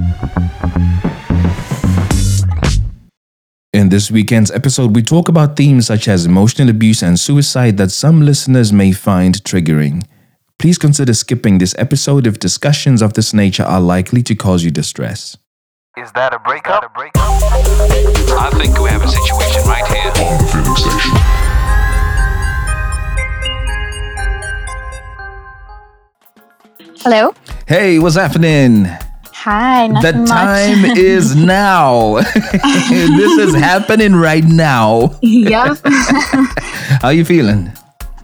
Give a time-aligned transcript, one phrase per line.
[3.75, 7.91] In this weekend's episode, we talk about themes such as emotional abuse and suicide that
[7.91, 10.05] some listeners may find triggering.
[10.59, 14.73] Please consider skipping this episode if discussions of this nature are likely to cause you
[14.73, 15.37] distress.
[15.99, 16.93] Is that a breakup?
[16.97, 20.13] I think we have a situation right here.
[20.27, 21.15] on the Feeling Station.
[27.01, 27.35] Hello.
[27.67, 28.85] Hey, what's happening?
[29.33, 29.87] Hi.
[29.89, 30.99] The Nothing time much.
[30.99, 32.15] is now.
[32.53, 35.19] this is happening right now.
[35.23, 35.79] yep.
[37.03, 37.71] How you feeling?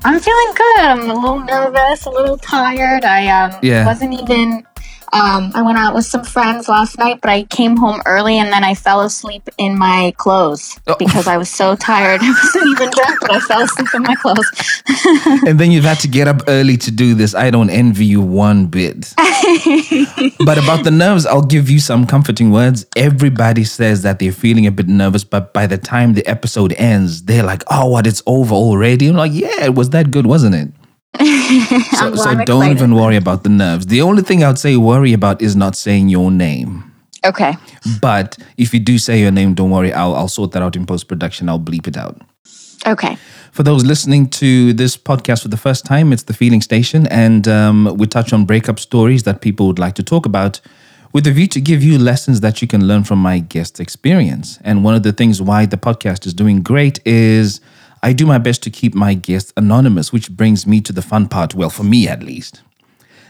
[0.05, 0.81] I'm feeling good.
[0.81, 3.05] I'm a little nervous, a little tired.
[3.05, 3.87] I um Yeah.
[3.87, 4.67] wasn't even
[5.15, 8.53] um I went out with some friends last night, but I came home early and
[8.53, 10.97] then I fell asleep in my clothes Oh.
[10.99, 12.21] because I was so tired.
[12.23, 14.51] I wasn't even drunk, but I fell asleep in my clothes.
[15.47, 17.35] And then you've had to get up early to do this.
[17.35, 19.15] I don't envy you one bit.
[20.45, 22.87] but about the nerves, I'll give you some comforting words.
[22.97, 27.23] Everybody says that they're feeling a bit nervous, but by the time the episode ends,
[27.25, 29.09] they're like, oh, what, it's over already?
[29.09, 30.69] I'm like, yeah, it was that good, wasn't it?
[31.99, 33.87] So, so don't even worry about the nerves.
[33.87, 36.93] The only thing I'd say worry about is not saying your name.
[37.25, 37.57] Okay.
[38.01, 39.93] But if you do say your name, don't worry.
[39.93, 41.49] I'll, I'll sort that out in post production.
[41.49, 42.21] I'll bleep it out.
[42.87, 43.17] Okay.
[43.53, 47.47] For those listening to this podcast for the first time, it's the Feeling Station, and
[47.47, 50.61] um, we touch on breakup stories that people would like to talk about
[51.13, 54.59] with a view to give you lessons that you can learn from my guest experience.
[54.65, 57.61] And one of the things why the podcast is doing great is
[58.05, 61.27] I do my best to keep my guests anonymous, which brings me to the fun
[61.29, 62.63] part, well, for me at least.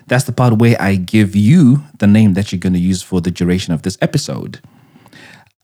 [0.09, 3.21] That's the part where I give you the name that you're going to use for
[3.21, 4.61] the duration of this episode.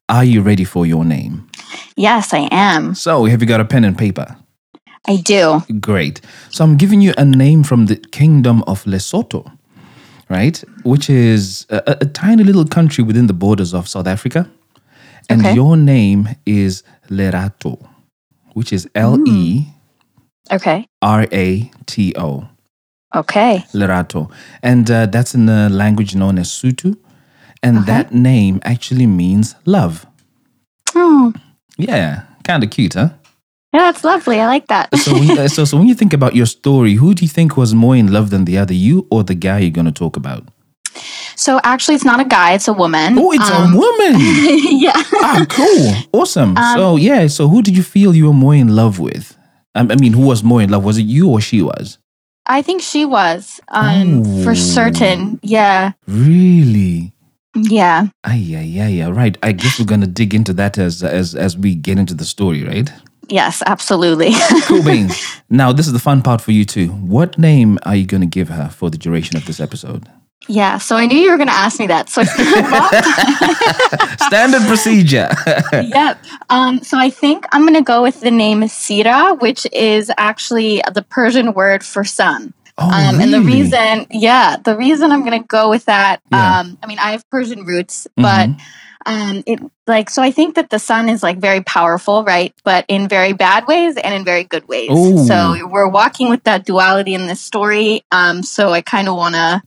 [0.08, 1.48] Are you ready for your name?
[1.96, 2.94] Yes, I am.
[2.94, 4.36] So, have you got a pen and paper?
[5.08, 5.62] I do.
[5.80, 6.20] Great.
[6.50, 9.50] So I'm giving you a name from the kingdom of Lesotho,
[10.28, 10.62] right?
[10.84, 14.48] Which is a, a- tiny little country within the borders of South Africa.
[15.28, 15.54] And Okay.
[15.54, 17.78] your name is Lerato,
[18.54, 18.98] which is hmm.
[18.98, 19.66] L E
[20.50, 20.86] Okay.
[21.00, 22.48] R A T O.
[23.14, 23.64] Okay.
[23.72, 24.30] Lerato.
[24.62, 26.96] And uh, that's in the language known as Sotho.
[27.62, 27.86] And uh-huh.
[27.86, 30.06] that name actually means love.
[30.94, 31.32] Oh,
[31.76, 33.10] Yeah, kind of cute, huh?
[33.72, 34.40] yeah, that's lovely.
[34.40, 34.96] I like that.
[34.98, 37.56] So when, you, so, so when you think about your story, who do you think
[37.56, 40.16] was more in love than the other, you or the guy you're going to talk
[40.16, 40.48] about?
[41.40, 43.18] So actually, it's not a guy; it's a woman.
[43.18, 44.12] Oh, it's Um, a woman.
[44.84, 44.92] yeah.
[45.24, 46.20] ah, cool.
[46.20, 46.56] Awesome.
[46.56, 49.36] Um, so, yeah, so who did you feel you were more in love with?
[49.74, 50.84] I mean, who was more in love?
[50.84, 51.98] Was it you or she was?
[52.46, 55.38] I think she was, um, for certain.
[55.42, 57.12] Yeah, Really?
[57.54, 59.08] yeah, Ah, yeah, yeah, yeah.
[59.10, 59.38] Right.
[59.42, 62.24] I guess we're going to dig into that as, as, as we get into the
[62.24, 62.90] story, right?
[63.28, 64.32] yes, absolutely.
[64.66, 65.14] Cool beans.
[65.48, 66.88] now, this is the fun part for you too.
[66.88, 70.08] What name are you going to give her for the duration of this episode?
[70.48, 70.78] Yeah.
[70.78, 72.08] So I knew you were going to ask me that.
[72.08, 72.22] So
[74.26, 75.28] Standard procedure.
[75.72, 76.18] yep.
[76.48, 80.82] Um, so I think I'm going to go with the name Cyrah, which is actually
[80.92, 82.54] the Persian word for sun.
[82.78, 86.60] Oh, Um, And the reason, yeah, the reason I'm going to go with that, Yeah.
[86.60, 88.60] um, I mean, I have Persian roots, but Mhm.
[89.06, 92.54] um, it like, so I think that the sun is like very powerful, right?
[92.64, 94.90] But in very bad ways and in very good ways.
[94.90, 95.18] Ooh.
[95.26, 98.04] So we're walking with that duality in this story.
[98.12, 99.62] Um, so I kind of want to,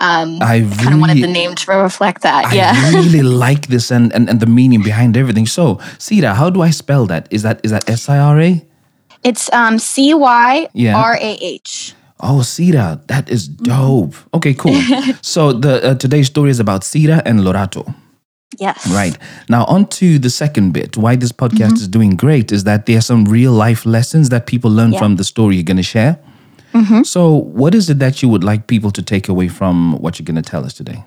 [0.00, 2.46] um, I kind of wanted the name to reflect that.
[2.46, 2.72] I yeah.
[2.74, 5.46] I really like this and, and, and the meaning behind everything.
[5.46, 7.28] So, Cyrah, how do I spell that?
[7.30, 8.62] Is that is that S I R A?
[9.24, 10.68] it's um, C Y.
[10.94, 11.94] R A H.
[12.20, 14.14] Oh, Cyrah, that is dope.
[14.32, 14.74] Okay, cool.
[15.22, 17.94] so the uh, today's story is about Cyrah and Lerato.
[18.58, 18.86] Yes.
[18.90, 19.18] Right.
[19.50, 20.96] Now, on to the second bit.
[20.96, 21.74] Why this podcast Mm-hmm.
[21.84, 24.98] is doing great is that there are some real life lessons that people learn Yeah.
[25.00, 26.18] from the story you're going to share.
[26.76, 27.02] Mm-hmm.
[27.04, 30.24] So, what is it that you would like people to take away from what you're
[30.24, 31.04] going to tell us today?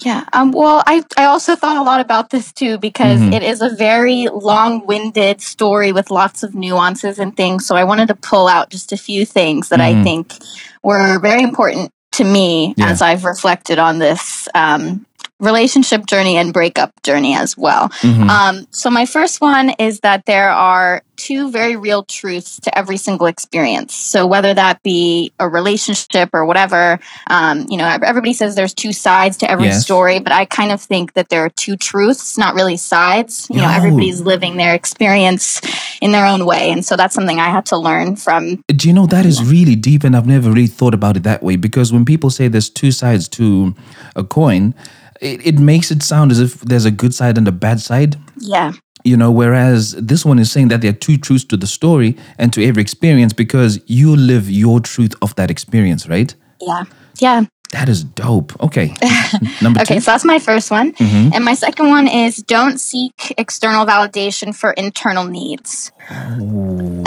[0.00, 0.24] Yeah.
[0.32, 3.32] Um, well, I, I also thought a lot about this too because Mhm.
[3.32, 7.64] it is a very long winded story with lots of nuances and things.
[7.64, 10.00] So I wanted to pull out just a few things that Mhm.
[10.00, 10.34] I think
[10.82, 12.88] were very important to me Yeah.
[12.90, 15.06] as I've reflected on this um,
[15.40, 17.88] relationship journey and breakup journey as well.
[18.02, 18.28] Mhm.
[18.30, 22.96] Um, so my first one is that there are two very real truths to every
[22.96, 23.94] single experience.
[23.94, 26.98] So whether that be a relationship or whatever,
[27.30, 29.82] um, you know, everybody says there's two sides to every Yes.
[29.84, 33.46] story, but I kind of think that there are two truths, not really sides.
[33.50, 33.76] You know, Oh.
[33.76, 35.60] everybody's living their experience
[36.00, 38.62] in their own way, and so that's something I had to learn from.
[38.74, 41.42] Do you know that is really deep, and I've never really thought about it that
[41.42, 43.74] way because when people say there's two sides to
[44.16, 44.74] a coin,
[45.24, 48.16] it, it makes it sound as if there's a good side and a bad side.
[48.38, 48.72] Yeah.
[49.04, 52.16] You know, whereas this one is saying that there are two truths to the story
[52.38, 56.34] and to every experience because you live your truth of that experience, right?
[56.60, 56.84] Yeah.
[57.20, 57.44] Yeah.
[57.72, 58.52] That is dope.
[58.62, 58.94] Okay.
[59.62, 60.00] Number Okay, two.
[60.00, 60.92] so that's my first one.
[60.94, 61.34] Mhm.
[61.34, 65.90] And my second one is don't seek external validation for internal needs.
[66.10, 67.04] Oh,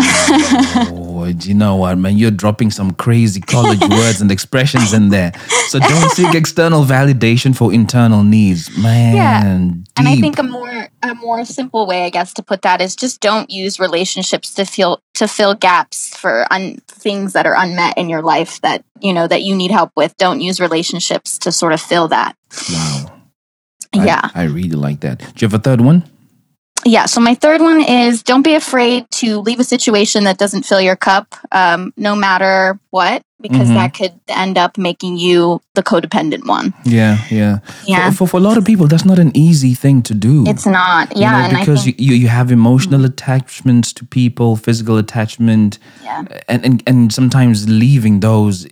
[1.36, 2.18] do you know what, man?
[2.18, 5.34] You're dropping some crazy college words and expressions in there.
[5.70, 9.16] So don't seek external validation for internal needs, man.
[9.16, 12.82] Yeah, And I think a more a more simple way, I guess, to put that
[12.82, 17.56] is just don't use relationships to feel to fill gaps for un, things that are
[17.56, 20.16] unmet in your life that you know that you need help with.
[20.18, 22.36] Don't use relationships to sort of fill that.
[22.72, 23.14] wow.
[23.94, 24.30] I- Yeah.
[24.36, 25.20] I, really like that.
[25.20, 26.04] Do you have a third one?
[26.88, 27.06] Yeah.
[27.06, 30.80] So my third one is don't be afraid to leave a situation that doesn't fill
[30.82, 33.74] your cup, um, no matter what, because Mhm.
[33.76, 36.74] that could end up making you the codependent one.
[36.86, 37.60] Yeah, yeah.
[37.86, 38.10] Yeah.
[38.12, 40.46] For, for, for a lot of people, that's not an easy thing to do.
[40.48, 41.14] It's not.
[41.16, 41.32] you Yeah.
[41.32, 45.80] know, and I because think, you, you, you have emotional attachments to people, physical attachment,
[46.04, 46.24] yeah.
[46.48, 48.66] and, and, and sometimes leaving those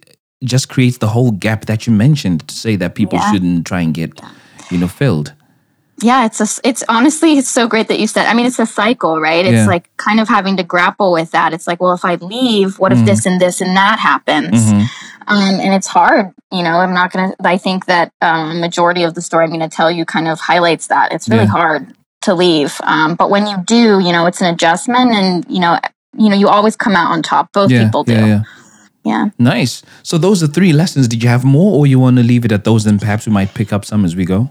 [0.43, 3.31] just creates the whole gap that you mentioned to say that people Yeah.
[3.31, 4.11] shouldn't try and get,
[4.71, 5.33] you know, filled.
[6.01, 8.25] Yeah, it's a, it's honestly it's so great that you said.
[8.27, 9.45] I mean, it's a cycle, right?
[9.45, 9.65] It's Yeah.
[9.65, 11.53] like kind of having to grapple with that.
[11.53, 13.05] It's like, well, if I leave, what if Mhm.
[13.05, 14.71] this and this and that happens?
[14.73, 14.87] Mhm.
[15.27, 16.31] Um, and it's hard.
[16.51, 17.33] You know, I'm not gonna.
[17.43, 20.87] I think that um, majority of the story I'm gonna tell you kind of highlights
[20.87, 21.13] that.
[21.13, 21.49] It's really Yeah.
[21.51, 21.93] hard
[22.23, 25.79] to leave, um, but when you do, you know, it's an adjustment, and you know,
[26.17, 27.49] you know, you always come out on top.
[27.53, 28.41] Both Yeah, people do.
[29.03, 29.25] Yeah.
[29.37, 29.83] Nice.
[30.03, 31.07] So those are three lessons.
[31.07, 32.83] Did you have more, or you want to leave it at those?
[32.83, 34.49] Then perhaps we might pick up some as we go.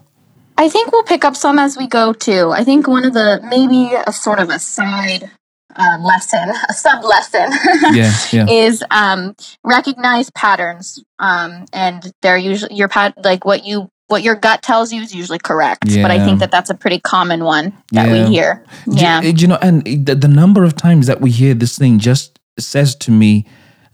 [0.56, 2.50] I think we'll pick up some as we go too.
[2.52, 5.30] I think one of the maybe a sort of a side
[5.76, 7.50] uh, lesson, a sub lesson.
[7.94, 8.46] Yeah, yeah.
[8.48, 9.34] is um,
[9.64, 14.92] recognize patterns, um, and they're usually your pat like what you what your gut tells
[14.92, 15.84] you is usually correct.
[15.86, 18.12] But I think that that's a pretty common one that Yeah.
[18.28, 18.64] we hear.
[18.86, 21.76] Do- Yeah, do you know, and the, the number of times that we hear this
[21.78, 23.46] thing just says to me,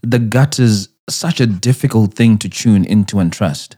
[0.03, 3.77] the gut is such a difficult thing to tune into and trust.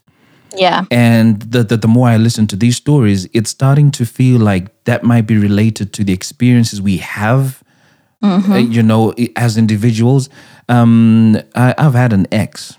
[0.56, 4.40] Yeah, And the, the, the more I listen to these stories, it's starting to feel
[4.40, 7.64] like that might be related to the experiences we have,
[8.50, 10.30] uh, you know, as individuals.
[10.70, 12.78] Um, I, I've had an ex,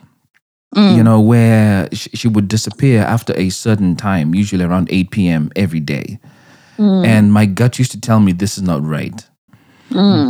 [0.89, 5.51] you know, where she, she would disappear after a certain time, usually around 8 p.m.
[5.57, 6.19] every day.
[7.03, 9.27] And my gut used to tell me this is not right.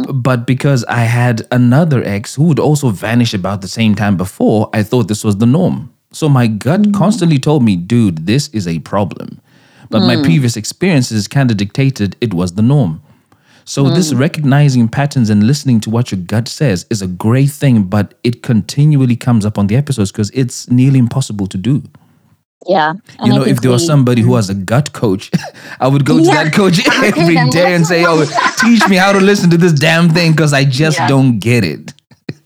[0.02, 4.16] B- But because I had another ex who would also vanish about the same time
[4.16, 5.93] before, I thought this was the norm.
[6.14, 9.40] So my gut constantly told me, dude, this is a problem.
[9.90, 13.02] But my previous experiences kind of dictated it was the norm.
[13.66, 17.84] So this recognizing patterns and listening to what your gut says is a great thing,
[17.84, 21.82] but it continually comes up on the episodes because it's nearly impossible to do.
[22.66, 22.92] yeah.
[23.24, 25.30] You know, if there was somebody who was a gut coach,
[25.80, 26.44] I would go to Yeah.
[26.44, 28.24] that coach every day and say, "Oh,
[28.58, 31.08] teach me how to listen to this damn thing because I just Yeah.
[31.08, 31.92] don't get it."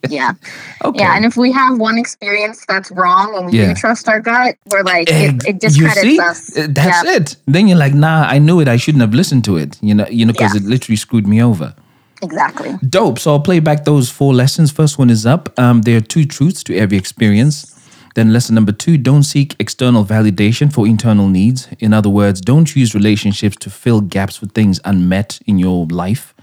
[0.09, 0.33] Yeah,
[0.85, 1.01] Okay.
[1.01, 1.17] yeah.
[1.17, 3.69] And if we have one experience that's wrong and we Yeah.
[3.69, 6.19] do trust our gut, we're like it, it you discredits see?
[6.21, 6.57] us.
[6.57, 7.37] Uh, That's yeah, it.
[7.47, 8.69] Then you're like, "Nah, I knew it.
[8.69, 10.61] I shouldn't have listened to it." You know, you know, because Yeah.
[10.63, 11.75] it literally screwed me over.
[12.23, 12.75] exactly.
[12.89, 13.19] Dope.
[13.19, 14.71] So I'll play back those four lessons.
[14.73, 15.49] First one is up.
[15.59, 17.67] Um, there are two truths to every experience.
[18.15, 21.69] Then lesson number two: don't seek external validation for internal needs.
[21.79, 26.35] In other words, don't use relationships to fill gaps with things unmet in your life.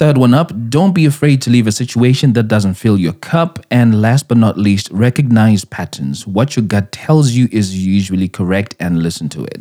[0.00, 3.58] Third one up, don't be afraid to leave a situation that doesn't fill your cup.
[3.70, 6.26] And last but not least, recognize patterns.
[6.26, 9.60] What your gut tells you is usually correct and listen to it.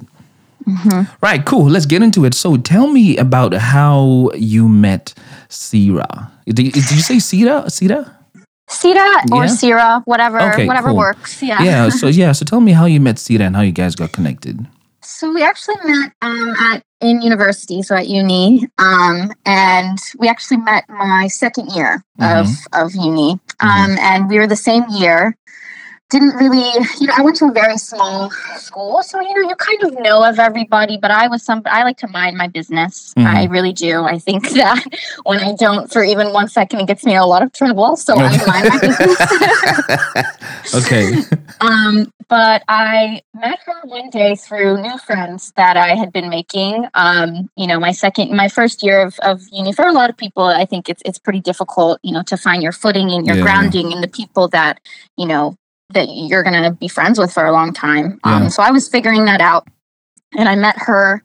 [0.65, 1.13] Mm-hmm.
[1.21, 1.65] Right, cool.
[1.69, 2.33] Let's get into it.
[2.33, 5.13] So tell me about how you met
[5.49, 6.31] Cyrah.
[6.45, 7.65] Did you, did you say Cyrah?
[7.65, 8.09] Cyrah?
[8.69, 9.51] Cyrah or Yeah.
[9.51, 10.97] Cyrah, whatever, Okay, whatever cool.
[10.99, 11.43] works.
[11.43, 11.61] Yeah.
[11.61, 11.89] Yeah.
[11.89, 12.31] So yeah.
[12.31, 14.65] So tell me how you met Cyrah and how you guys got connected.
[15.11, 20.57] So we actually met um, at in university, so at uni, um, and we actually
[20.57, 25.35] met my second year of of uni, um, and we were the same year.
[26.09, 26.67] Didn't really,
[26.99, 29.99] you know, I went to a very small school, so you know, you kind of
[29.99, 30.97] know of everybody.
[30.97, 33.13] But I was some, I like to mind my business.
[33.15, 33.25] Mhm.
[33.27, 34.03] I really do.
[34.03, 34.83] I think that
[35.23, 37.95] when I don't for even one second, it gets me in a lot of trouble.
[37.95, 39.17] So I mind my business.
[40.85, 41.13] okay.
[41.61, 46.87] Um, but I met her one day through new friends that I had been making.
[46.93, 49.73] Um, you know, my second, my first year of, of uni.
[49.73, 52.61] For a lot of people, I think it's it's pretty difficult, you know, to find
[52.63, 53.43] your footing and your Yeah.
[53.43, 54.79] grounding in the people that
[55.17, 55.55] you know
[55.91, 58.19] that you're gonna be friends with for a long time.
[58.25, 58.35] Yeah.
[58.35, 59.67] Um, so I was figuring that out,
[60.37, 61.23] and I met her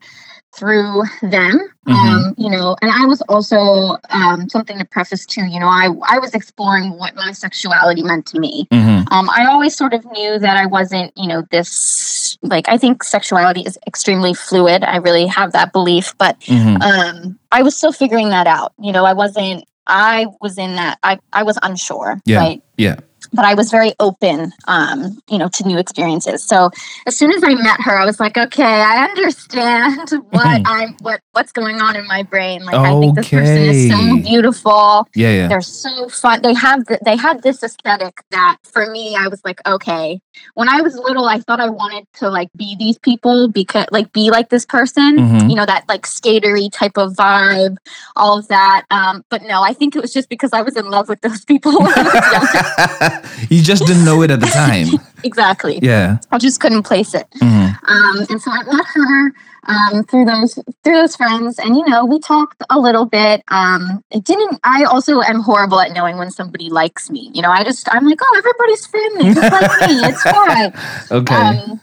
[0.55, 1.59] through them.
[1.85, 1.93] Mm-hmm.
[1.93, 5.45] Um, you know, and I was also um, something to preface too.
[5.45, 8.67] You know, I I was exploring what my sexuality meant to me.
[8.71, 12.77] hmm Um, I always sort of knew that I wasn't, you know, this like I
[12.77, 14.83] think sexuality is extremely fluid.
[14.83, 18.73] I really have that belief, but hmm um, I was still figuring that out.
[18.79, 19.63] You know, I wasn't.
[19.87, 20.97] I was in that.
[21.03, 22.39] I I was unsure, Yeah.
[22.39, 22.63] right?
[22.77, 22.95] Yeah.
[23.35, 26.43] But I was very open, um, you know, to new experiences.
[26.43, 26.69] So
[27.05, 31.19] as soon as I met her, I was like, okay, I understand what I'm, what
[31.33, 32.63] what's going on in my brain.
[32.63, 35.31] Like, I think this person is so beautiful Yeah.
[35.31, 35.47] Yeah.
[35.47, 39.41] they're so fun they have th- they had this aesthetic that for me i was
[39.43, 40.19] like okay
[40.53, 44.11] when i was little i thought i wanted to like be these people because like
[44.13, 45.49] be like this person Mhm.
[45.49, 47.77] you know that like skatery type of vibe
[48.15, 50.89] all of that um but no i think it was just because i was in
[50.89, 52.13] love with those people when i was
[53.11, 54.87] younger you just didn't know it at the time.
[55.23, 56.17] exactly Yeah.
[56.31, 59.33] i just couldn't place it hmm um, and so I met her
[59.67, 63.43] um, through those through those friends, and you know we talked a little bit.
[63.49, 64.59] Um, it didn't.
[64.63, 67.29] I also am horrible at knowing when somebody likes me.
[67.33, 69.95] You know, I just I'm like, oh, everybody's friendly, just like me.
[70.09, 70.73] It's fine.
[71.11, 71.35] Okay.
[71.35, 71.79] Um,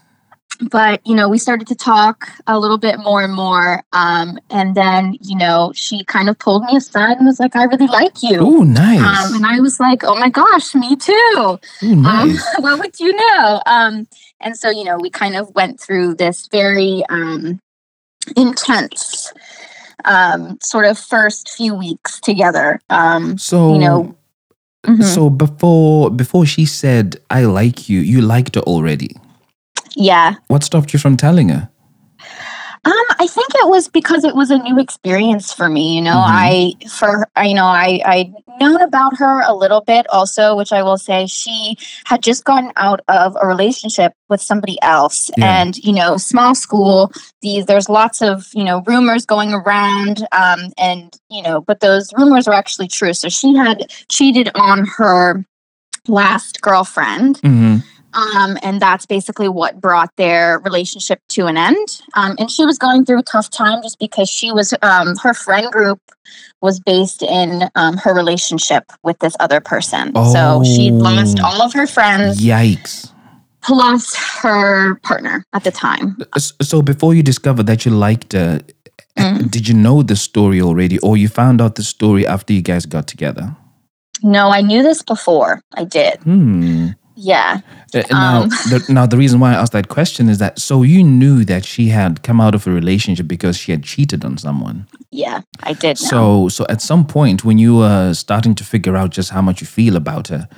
[0.71, 4.75] but you know, we started to talk a little bit more and more, um, and
[4.75, 8.23] then you know, she kind of pulled me aside and was like, "I really like
[8.23, 9.00] you." oh, nice.
[9.00, 12.54] Um, and I was like, "Oh my gosh, me too." Ooh, Um, nice.
[12.59, 13.62] what would you know?
[13.66, 14.07] Um,
[14.40, 17.61] and so, you know, we kind of went through this very um,
[18.37, 19.33] intense
[20.04, 22.81] um, sort of first few weeks together.
[22.90, 24.16] Um, so you know,
[24.85, 25.02] mhm.
[25.02, 29.16] so before before she said I like you, you liked her already.
[29.97, 30.35] Yeah.
[30.49, 31.69] What stopped you from telling her?
[32.85, 35.95] Um, I think it was because it was a new experience for me.
[35.95, 36.27] You know, Mhm.
[36.27, 40.83] I for you know I I known about her a little bit also, which I
[40.83, 45.61] will say she had just gotten out of a relationship with somebody else, Yeah.
[45.63, 47.13] and you know, small school.
[47.41, 52.11] These there's lots of you know rumors going around, um, and you know, but those
[52.19, 53.15] rumors were actually true.
[53.15, 55.45] So she had cheated on her
[56.09, 57.77] last girlfriend hmm
[58.14, 62.02] um, and that's basically what brought their relationship to an end.
[62.14, 65.35] Um, and she was going through a tough time just because she was um, her
[65.35, 66.00] friend group
[66.61, 70.14] was based in um, her relationship with this other person.
[70.33, 71.45] So she'd lost Oh.
[71.47, 73.11] all of her friends Yikes.
[73.62, 76.16] plus her partner at the time.
[76.38, 78.61] So before you discovered that you liked her,
[79.19, 79.50] Mm.
[79.50, 82.87] did you know the story already, or you found out the story after you guys
[82.87, 83.54] got together?
[84.23, 85.61] No, I knew this before.
[85.75, 86.14] I did.
[86.23, 86.88] Hmm.
[87.14, 87.61] Yeah.
[87.95, 88.49] Uh, now, Um.
[88.49, 91.64] the, now the reason why I asked that question is that so you knew that
[91.64, 94.87] she had come out of a relationship because she had cheated on someone.
[95.11, 96.00] Yeah, I did.
[96.00, 96.09] Know.
[96.09, 99.61] So, so at some point when you were starting to figure out just how much
[99.61, 100.49] you feel about her,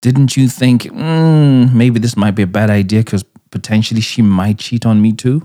[0.00, 4.58] didn't you think mm, maybe this might be a bad idea because potentially she might
[4.58, 5.42] cheat on me too?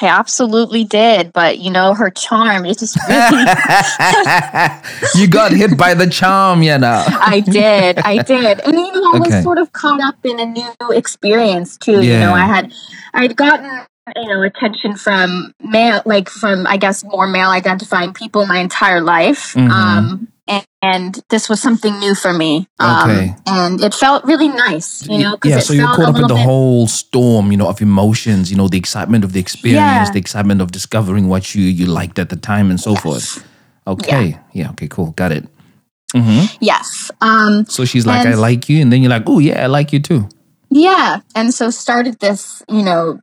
[0.00, 1.32] I absolutely did.
[1.32, 3.44] But, you know, her charm is just really
[5.14, 7.04] you got hit by the charm, you know.
[7.08, 7.98] I did.
[7.98, 8.60] I did.
[8.60, 9.36] And you know, I Okay.
[9.36, 12.02] was sort of caught up in a new experience too.
[12.02, 12.72] You know, I had
[13.14, 13.64] I'd gotten
[14.14, 19.00] you know attention from male like from I guess more male identifying people my entire
[19.00, 19.54] life.
[19.54, 19.70] Mhm.
[19.70, 20.28] Um
[20.92, 22.52] and, this was something new for me.
[22.78, 23.26] Um, Okay.
[23.46, 26.34] and it felt really nice, you know, yeah, it so you're caught up in the
[26.34, 30.12] bit whole storm, you know, of emotions, you know, the excitement of the experience, Yeah.
[30.16, 33.28] the excitement of discovering what you you liked at the time and so forth.
[33.86, 34.38] Okay.
[34.52, 34.70] Yeah.
[34.72, 35.10] okay, cool.
[35.22, 35.44] Got it.
[36.14, 36.44] Mm-hmm.
[36.60, 37.10] yes.
[37.20, 38.80] Um So she's like, And- I like you.
[38.82, 40.28] And then you're like, oh, yeah, I like you too.
[40.70, 43.18] Yeah, and so started this, you know,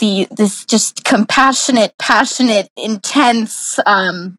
[0.00, 4.38] the this just compassionate, passionate, intense um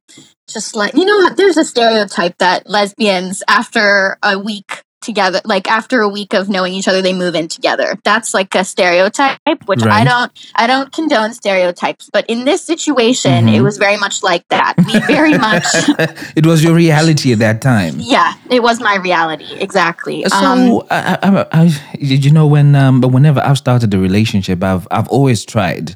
[0.54, 6.02] just like you know there's a stereotype that lesbians after a week together like after
[6.02, 9.82] a week of knowing each other they move in together that's like a stereotype which
[9.84, 13.64] i don't i don't condone stereotypes but in this situation it Mhm.
[13.64, 15.64] was very much like that we very much
[16.36, 17.96] it was your reality at that time.
[17.98, 22.76] yeah it was my reality exactly So, um I, I, I, did you know when?
[22.76, 25.96] Um, but whenever I've started a relationship, I've I've always tried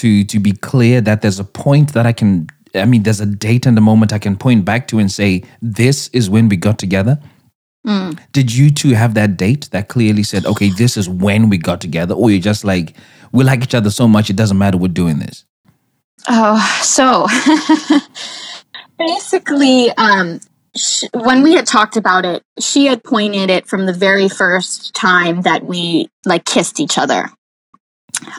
[0.00, 2.48] to to be clear that there's a point that I can.
[2.74, 5.42] I mean, there's a date and a moment I can point back to and say,
[5.62, 7.20] "This is when we got together."
[7.86, 8.18] Mm.
[8.32, 11.80] Did you two have that date that clearly said, okay, this is when we got
[11.80, 12.14] together?
[12.14, 12.94] Or you're just like,
[13.32, 15.44] we like each other so much, it doesn't matter, we're doing this?
[16.28, 17.26] Oh, so
[18.98, 20.40] basically, um,
[20.74, 24.94] sh- when we had talked about it, she had pointed it from the very first
[24.94, 27.28] time that we like kissed each other.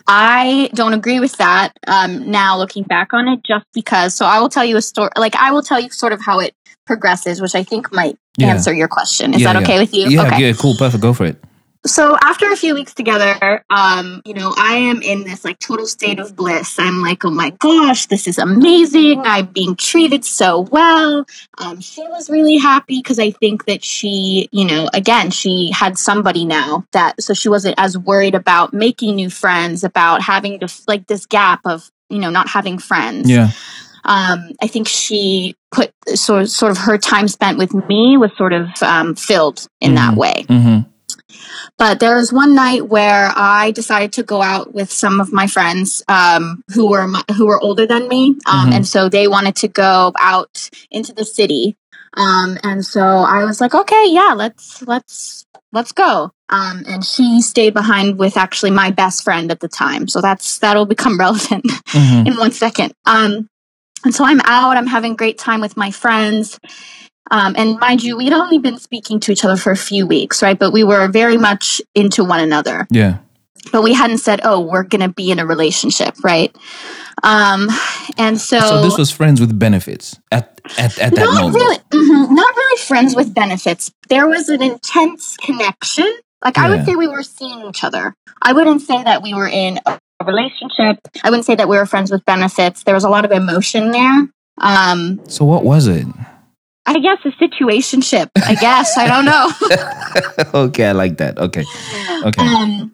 [0.08, 1.74] I don't agree with that.
[1.88, 4.16] Um, now looking back on it, just because.
[4.16, 5.10] So I will tell you a story.
[5.18, 6.54] Like I will tell you sort of how it
[6.86, 8.48] progresses, which I think might Yeah.
[8.48, 9.34] answer your question.
[9.34, 9.66] Is Yeah, that yeah.
[9.68, 10.10] okay with you?
[10.10, 10.48] Yeah, okay.
[10.48, 11.42] yeah, cool, perfect, go for it.
[11.86, 15.86] So after a few weeks together um you know i am in this like total
[15.86, 20.62] state of bliss i'm like oh my gosh this is amazing i'm being treated so
[20.72, 21.26] well
[21.60, 25.98] um she was really happy because i think that she you know again she had
[25.98, 30.68] somebody now that so she wasn't as worried about making new friends about having to
[30.88, 33.50] like this gap of you know not having friends Yeah.
[34.06, 38.32] um, I think she put sort of, sort of her time spent with me was
[38.38, 40.18] sort of um, filled in that Mhm.
[40.18, 40.46] way.
[40.48, 40.90] Mm-hmm.
[41.78, 45.48] But there was one night where I decided to go out with some of my
[45.48, 48.74] friends um, who were my, who were older than me, um, Mhm.
[48.76, 51.76] and so they wanted to go out into the city.
[52.18, 56.32] Um, and so I was like, okay, yeah, let's let's let's go.
[56.50, 60.60] Um, and she stayed behind with actually my best friend at the time, so that's
[60.60, 62.28] that'll become relevant Mm-hmm.
[62.28, 62.94] in one second.
[63.06, 63.48] Um,
[64.06, 64.78] and so I'm out.
[64.78, 66.60] I'm having a great time with my friends.
[67.32, 70.42] Um, and mind you, we'd only been speaking to each other for a few weeks,
[70.44, 70.58] right?
[70.58, 72.88] But we were very much into one another.
[72.92, 73.18] Yeah.
[73.72, 76.56] But we hadn't said, "Oh, we're going to be in a relationship," right?
[77.24, 77.68] Um,
[78.18, 81.56] and so, So this was friends with benefits at at, at that not moment.
[81.56, 83.92] really, mhm, not really friends with benefits.
[84.10, 86.12] There was an intense connection.
[86.44, 88.14] Like I would say, we were seeing each other.
[88.40, 91.00] I wouldn't say that we were in a relationship.
[91.24, 92.84] I wouldn't say that we were friends with benefits.
[92.84, 94.28] There was a lot of emotion there.
[94.60, 96.06] Um, So what was it?
[96.86, 98.30] I guess a situationship.
[98.36, 100.64] I guess I don't know.
[100.68, 101.38] okay, I like that.
[101.38, 101.64] Okay.
[102.24, 102.42] Okay.
[102.42, 102.94] um,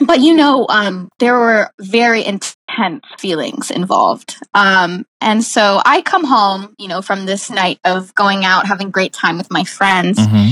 [0.00, 4.36] but you know, um, there were very intense feelings involved.
[4.54, 8.90] Um, and so I come home, you know, from this night of going out, having
[8.90, 10.50] great time with my friends, hmm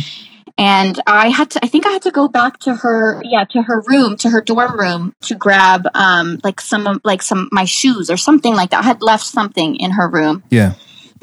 [0.61, 1.65] and I had to.
[1.65, 4.43] I think I had to go back to her, yeah, to her room, to her
[4.43, 8.69] dorm room, to grab um, like some of like some my shoes or something like
[8.71, 8.81] that.
[8.81, 10.45] I had left something in her room.
[10.51, 10.75] Yeah.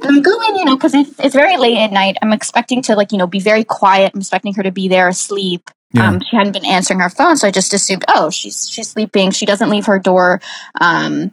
[0.01, 2.18] And I'm going, you know, because it's, it's very late at night.
[2.22, 4.12] I'm expecting to, like, you know, be very quiet.
[4.14, 5.70] I'm expecting her to be there asleep.
[5.94, 6.07] Yeah.
[6.10, 9.31] Um, she hadn't been answering her phone, so I just assumed, oh, she's she's sleeping.
[9.31, 10.42] She doesn't leave her door,
[10.81, 11.31] um,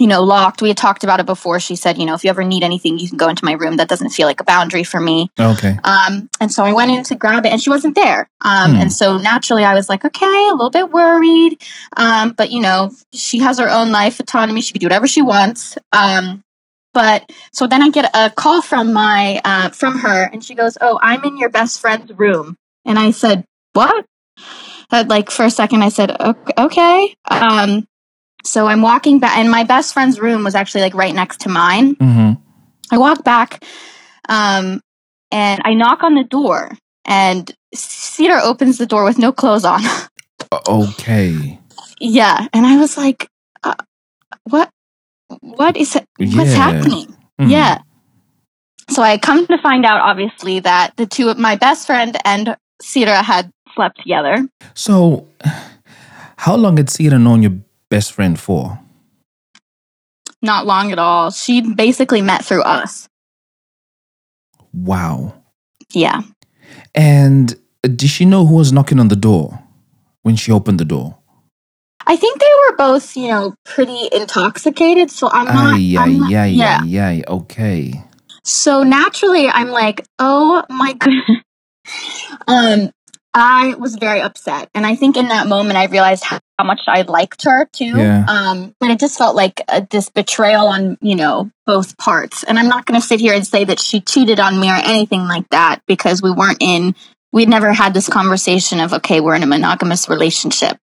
[0.00, 0.60] you know, locked.
[0.62, 1.60] We had talked about it before.
[1.60, 3.76] She said, you know, if you ever need anything, you can go into my room.
[3.76, 5.30] That doesn't feel like a boundary for me.
[5.38, 5.78] Okay.
[5.84, 8.28] Um, and so I went in to grab it, and she wasn't there.
[8.40, 8.80] Um, Hmm.
[8.82, 11.62] and so naturally, I was like, okay, a little bit worried.
[11.96, 14.60] Um, but you know, she has her own life autonomy.
[14.60, 15.78] She can do whatever she wants.
[15.92, 16.42] Um,
[16.94, 20.76] but so then I get a call from my uh, from her, and she goes,
[20.80, 24.04] "Oh, I'm in your best friend's room." And I said, "What?"
[24.90, 27.86] Like for a second, I said, "Ok- "Okay." Um,
[28.44, 31.48] so I'm walking back, and my best friend's room was actually like right next to
[31.48, 31.94] mine.
[31.94, 32.32] hmm
[32.90, 33.62] I walk back,
[34.30, 34.80] um,
[35.30, 36.72] and I knock on the door,
[37.04, 39.82] and Cedar opens the door with no clothes on.
[40.66, 41.58] Okay.
[42.00, 43.28] yeah, and I was like,
[43.62, 43.74] uh,
[44.44, 44.70] "What?
[45.40, 45.94] What is?
[46.18, 46.44] What's Yeah.
[46.56, 47.06] happening?"
[47.40, 47.50] Mhm.
[47.50, 47.78] Yeah.
[48.90, 52.56] So I come to find out, obviously, that the two of my best friend and
[52.82, 54.48] Cedar had slept together.
[54.74, 55.26] So,
[56.38, 57.52] how long had Cedar known your
[57.90, 58.78] best friend for?
[60.40, 61.30] Not long at all.
[61.30, 63.08] She basically met through us.
[64.72, 65.34] Wow.
[65.92, 66.22] Yeah.
[66.94, 69.58] And did she know who was knocking on the door
[70.22, 71.17] when she opened the door?
[72.08, 75.10] I think they were both, you know, pretty intoxicated.
[75.10, 75.74] So I'm not.
[75.74, 76.80] Ay, I'm not- ay, yeah.
[76.82, 77.22] ay, ay.
[77.28, 78.02] Okay.
[78.44, 81.42] So naturally, I'm like, oh my goodness.
[82.46, 82.90] um,
[83.34, 86.80] I was very upset, and I think in that moment I realized how, how much
[86.88, 87.84] I liked her too.
[87.96, 88.24] Yeah.
[88.26, 92.42] Um, but it just felt like a, this betrayal on you know both parts.
[92.42, 94.76] And I'm not going to sit here and say that she cheated on me or
[94.76, 96.94] anything like that because we weren't in.
[97.32, 100.78] We'd never had this conversation of okay, we're in a monogamous relationship.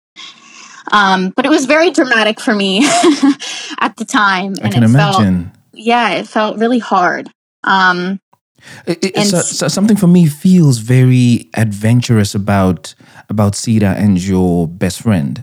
[0.92, 2.84] Um, but it was very dramatic for me
[3.80, 5.50] at the time, I and can it felt imagine.
[5.72, 7.30] yeah, it felt really hard.
[7.64, 8.20] Um,
[8.86, 12.94] It- it- so- so something for me feels very adventurous about
[13.28, 15.42] about Cedar and your best friend,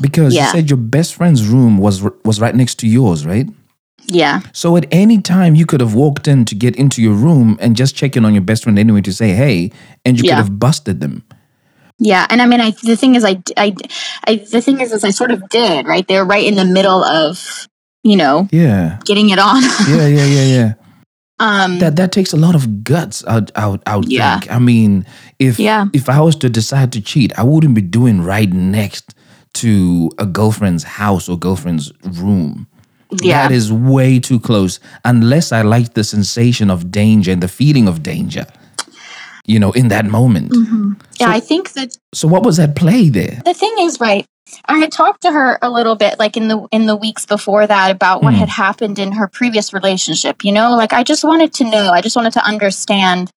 [0.00, 3.48] because you said your best friend's room was was right next to yours, right?
[4.06, 4.40] yeah.
[4.52, 7.74] So at any time you could have walked in to get into your room and
[7.76, 9.70] just check in on your best friend anyway to say hey,
[10.04, 10.30] and you Yeah.
[10.36, 11.22] could have busted them.
[11.98, 13.74] Yeah, and I mean, I the thing is, I, I,
[14.26, 16.06] I, the thing is, is I sort of did right.
[16.06, 17.68] They're right in the middle of,
[18.02, 19.62] you know, Yeah, getting it on.
[19.88, 20.74] yeah, yeah, yeah, yeah.
[21.40, 23.24] Um, that that takes a lot of guts.
[23.26, 24.40] I I would, I Yeah.
[24.40, 24.52] think.
[24.52, 25.06] I mean,
[25.38, 25.86] if Yeah.
[25.92, 29.14] if I was to decide to cheat, I wouldn't be doing right next
[29.54, 32.66] to a girlfriend's house or girlfriend's room.
[33.22, 33.46] yeah.
[33.48, 34.80] That is way too close.
[35.04, 38.46] Unless I like the sensation of danger and the feeling of danger.
[39.46, 40.54] You know, in that moment.
[41.20, 43.42] yeah, I think that So what was at play there?
[43.44, 44.26] the thing is right
[44.66, 47.66] i had talked to her a little bit like in the in the weeks before
[47.66, 48.38] that about what Mhm.
[48.38, 52.00] had happened in her previous relationship you know like i just wanted to know i
[52.02, 53.30] just wanted to understand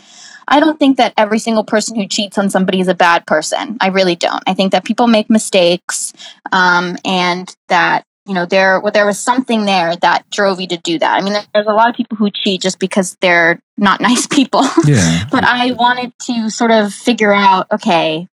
[0.48, 3.78] i don't think that every single person who cheats on somebody is a bad person
[3.82, 6.14] i really don't i think that people make mistakes
[6.52, 10.78] um, and that you know there well, there was something there that drove you to
[10.78, 14.02] do that i mean there's a lot of people who cheat just because they're not
[14.02, 15.26] nice people Yeah.
[15.32, 18.28] but I wanted to sort of figure out, okay,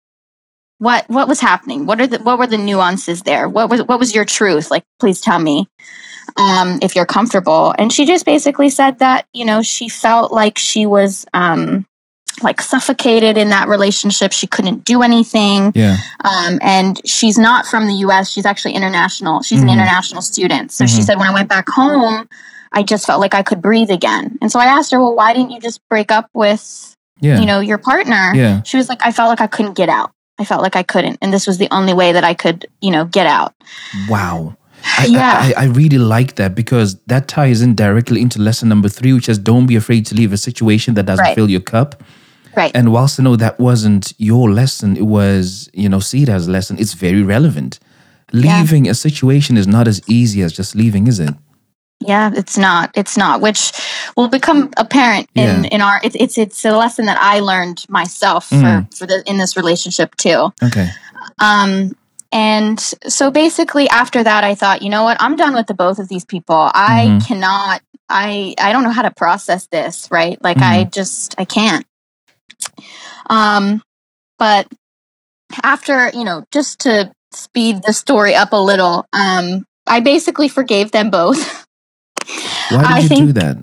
[0.78, 1.86] what what was happening?
[1.86, 3.48] What are the what were the nuances there?
[3.48, 4.70] What was what was your truth?
[4.70, 5.68] Like, please tell me
[6.36, 7.72] um, if you're comfortable.
[7.78, 11.86] And she just basically said that you know she felt like she was um,
[12.42, 14.32] like suffocated in that relationship.
[14.32, 15.70] She couldn't do anything.
[15.76, 15.98] Yeah.
[16.24, 18.32] Um, and she's not from the US.
[18.32, 19.42] She's actually international.
[19.42, 19.64] She's Mhm.
[19.64, 20.72] an international student.
[20.72, 21.04] So she Mhm.
[21.04, 22.28] said, when I went back home,
[22.72, 24.38] I just felt like I could breathe again.
[24.40, 27.38] And so I asked her, well, why didn't you just break up with, Yeah.
[27.40, 28.32] you know, your partner?
[28.34, 28.62] Yeah.
[28.62, 30.10] She was like, I felt like I couldn't get out.
[30.38, 31.18] I felt like I couldn't.
[31.20, 33.54] And this was the only way that I could, you know, get out.
[34.08, 34.56] Wow.
[34.98, 35.52] I, Yeah.
[35.56, 39.28] I, I really like that because that ties in directly into lesson number three, which
[39.28, 41.34] is don't be afraid to leave a situation that doesn't Right.
[41.34, 42.02] fill your cup.
[42.56, 42.72] Right.
[42.74, 46.94] And whilst I know that wasn't your lesson, it was, you know, Sita's lesson, it's
[46.94, 47.78] very relevant.
[48.32, 48.58] Yeah.
[48.60, 51.34] Leaving a situation is not as easy as just leaving, is it?
[52.06, 52.90] Yeah, it's not.
[52.94, 53.72] It's not, which
[54.16, 55.70] will become apparent in, Yeah.
[55.72, 58.94] in our, it's, it's, it's a lesson that I learned myself for, Mm.
[58.96, 60.52] for the, in this relationship too.
[60.62, 60.88] Okay.
[61.38, 61.92] Um,
[62.32, 65.16] and so basically after that, I thought, you know what?
[65.20, 66.70] I'm done with the both of these people.
[66.74, 67.26] I Mhm.
[67.26, 70.42] cannot, I, I don't know how to process this, right?
[70.42, 71.84] Like I just, I can't.
[73.28, 73.82] Um,
[74.38, 74.66] but
[75.62, 80.90] after, you know, just to speed the story up a little, um, I basically forgave
[80.92, 81.61] them both.
[82.76, 83.56] Why did I you do think- that?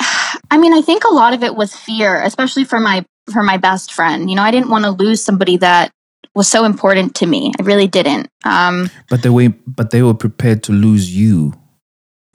[0.50, 3.58] I mean, I think a lot of it was fear, especially for my for my
[3.58, 4.30] best friend.
[4.30, 5.90] You know, I didn't want to lose somebody that
[6.34, 7.52] was so important to me.
[7.58, 8.28] I really didn't.
[8.44, 11.52] Um, But they were, but they were prepared to lose you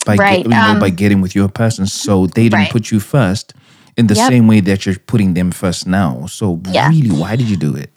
[0.06, 1.88] by, Right, get, you know, um, by getting with your person.
[1.88, 2.72] So they didn't Right.
[2.72, 3.54] put you first
[3.96, 4.28] in the Yep.
[4.30, 6.26] same way that you're putting them first now.
[6.28, 6.90] So Yeah.
[6.90, 7.93] really, why did you do it?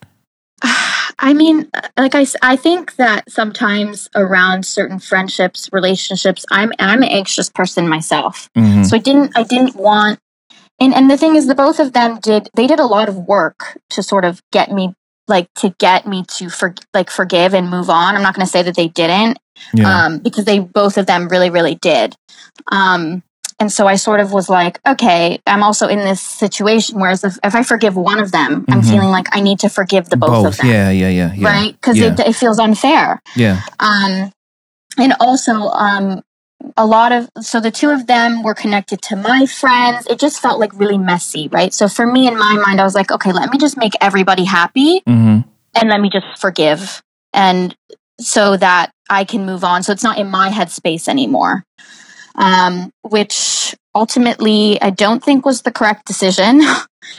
[1.19, 7.09] I mean, like I, I think that sometimes around certain friendships, relationships, I'm I'm an
[7.09, 8.51] anxious person myself.
[8.57, 8.85] Mhm.
[8.87, 10.19] So I didn't I didn't want
[10.79, 13.17] and and the thing is the both of them did they did a lot of
[13.17, 14.95] work to sort of get me
[15.29, 18.15] like to get me to for, like forgive and move on.
[18.15, 19.39] I'm not going to say that they didn't
[19.73, 20.05] Yeah.
[20.07, 22.15] um because they both of them really really did.
[22.71, 23.23] Um
[23.59, 27.01] and so I sort of was like, okay, I'm also in this situation.
[27.01, 28.91] Whereas if, if I forgive one of them, I'm Mhm.
[28.91, 31.49] feeling like I need to forgive the both, of them Yeah, yeah, yeah, yeah.
[31.49, 31.73] right?
[31.73, 32.13] Because yeah.
[32.13, 33.21] it, it feels unfair.
[33.35, 33.63] Yeah.
[33.81, 34.31] Um,
[34.99, 36.23] and also, um,
[36.77, 40.07] a lot of so the two of them were connected to my friends.
[40.07, 41.73] It just felt like really messy, right?
[41.73, 44.45] So for me, in my mind, I was like, okay, let me just make everybody
[44.45, 45.41] happy, hmm
[45.75, 47.03] and let me just forgive,
[47.35, 47.77] and
[48.19, 49.83] so that I can move on.
[49.83, 51.65] So it's not in my headspace anymore.
[52.37, 56.61] Um, which ultimately I don't think was the correct decision,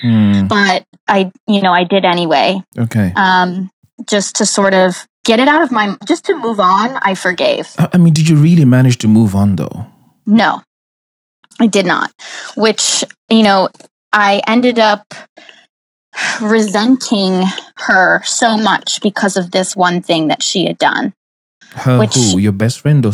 [0.03, 2.61] Mm, but I, you know, I did anyway.
[2.77, 3.13] Okay.
[3.15, 3.69] um,
[4.07, 7.73] just to sort of get it out of my just to move on i forgave.
[7.79, 9.85] I mean, did you really manage to move on though?
[10.25, 10.61] no.
[11.59, 12.11] I did not.
[12.55, 13.69] Which you know
[14.13, 15.03] i ended up
[16.41, 17.43] resenting
[17.77, 21.13] her so much because of this one thing that she had done.
[21.71, 22.37] Her Which- who?
[22.37, 23.13] Your best friend or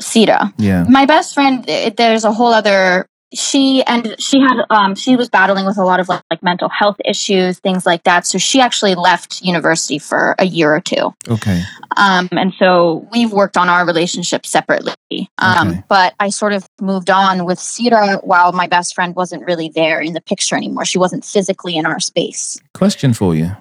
[0.00, 0.52] Sita?
[0.58, 0.84] Yeah.
[0.88, 1.64] my best friend
[1.96, 6.00] there's a whole other she and she had um she was battling with a lot
[6.00, 10.34] of like, like mental health issues things like that so she actually left university for
[10.38, 11.62] a year or two Okay.
[11.96, 14.94] Um, and so we've worked on our relationship separately.
[15.38, 15.82] Um, Okay.
[15.88, 20.00] But I sort of moved on with Sita while my best friend wasn't really there
[20.00, 20.86] in the picture anymore.
[20.86, 22.58] She wasn't physically in our space.
[22.72, 23.54] Question for you.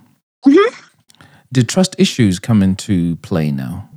[0.46, 0.74] Mhm.
[1.52, 3.90] Did trust issues come into play now?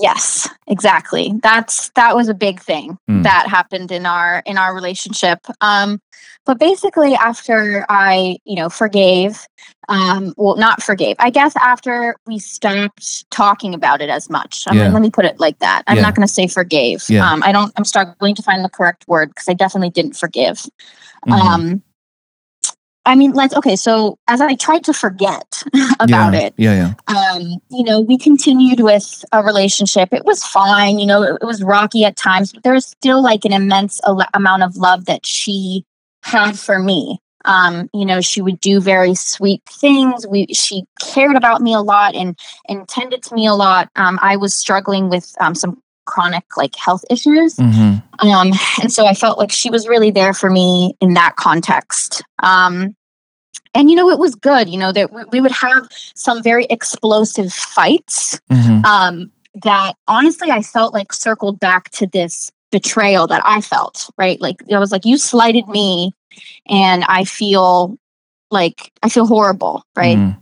[0.00, 1.32] Yes, exactly.
[1.42, 3.22] That's that was a big thing Mm.
[3.22, 5.40] that happened in our in our relationship.
[5.60, 6.00] Um,
[6.44, 9.46] but basically, after I you know forgave,
[9.88, 11.16] um, well, not forgave.
[11.18, 14.64] I guess after we stopped talking about it as much.
[14.68, 14.84] I Yeah.
[14.84, 15.82] mean, let me put it like that.
[15.86, 16.02] I'm Yeah.
[16.02, 17.04] not going to say forgave.
[17.08, 17.28] Yeah.
[17.30, 17.72] Um, I don't.
[17.76, 20.64] I'm struggling to find the correct word because I definitely didn't forgive.
[21.26, 21.32] Mhm.
[21.32, 21.82] Um,
[23.08, 23.74] I mean, let's okay.
[23.74, 25.62] So as I tried to forget
[25.98, 26.40] about yeah.
[26.40, 27.16] it, Yeah, yeah.
[27.16, 30.12] um, you know, we continued with a relationship.
[30.12, 30.98] It was fine.
[30.98, 33.98] You know, it, it was rocky at times, but there was still like an immense
[34.06, 35.86] al- amount of love that she
[36.22, 37.18] had for me.
[37.46, 40.26] Um, you know, she would do very sweet things.
[40.26, 43.88] We she cared about me a lot and and tended to me a lot.
[43.96, 47.56] Um, I was struggling with um, some chronic like health issues.
[47.56, 48.26] Mm-hmm.
[48.26, 52.22] Um, and so I felt like she was really there for me in that context.
[52.42, 52.96] Um,
[53.74, 54.68] and you know, it was good.
[54.68, 58.40] You know that we, would have some very explosive fights.
[58.50, 58.84] Mm-hmm.
[58.84, 59.30] Um,
[59.62, 64.10] that honestly, I felt like circled back to this betrayal that I felt.
[64.16, 66.12] Right, like I was like, you slighted me,
[66.66, 67.98] and I feel
[68.50, 69.84] like I feel horrible.
[69.94, 70.38] Right Mm-hmm.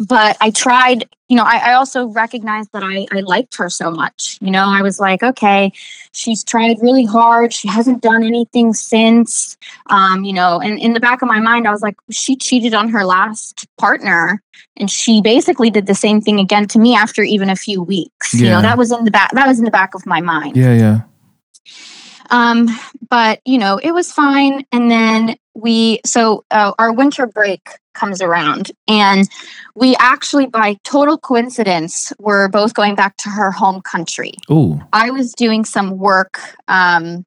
[0.00, 3.90] But I tried, you know, I, I also recognized that I, I liked her so
[3.90, 4.38] much.
[4.40, 5.72] You know, I was like, okay,
[6.12, 7.52] she's tried really hard.
[7.52, 9.56] She hasn't done anything since.
[9.86, 12.74] Um, you know, and in the back of my mind, I was like, she cheated
[12.74, 14.42] on her last partner.
[14.76, 18.34] And she basically did the same thing again to me after even a few weeks.
[18.34, 20.56] You know, that was in the back that was in the back of my mind.
[20.56, 21.00] Yeah, yeah.
[22.30, 22.68] Um,
[23.08, 24.64] but you know, it was fine.
[24.72, 29.26] And then we, so uh, our winter break comes around, and
[29.74, 34.34] we actually, by total coincidence, were both going back to her home country.
[34.50, 34.82] Oh.
[34.92, 37.24] I was doing some work, um,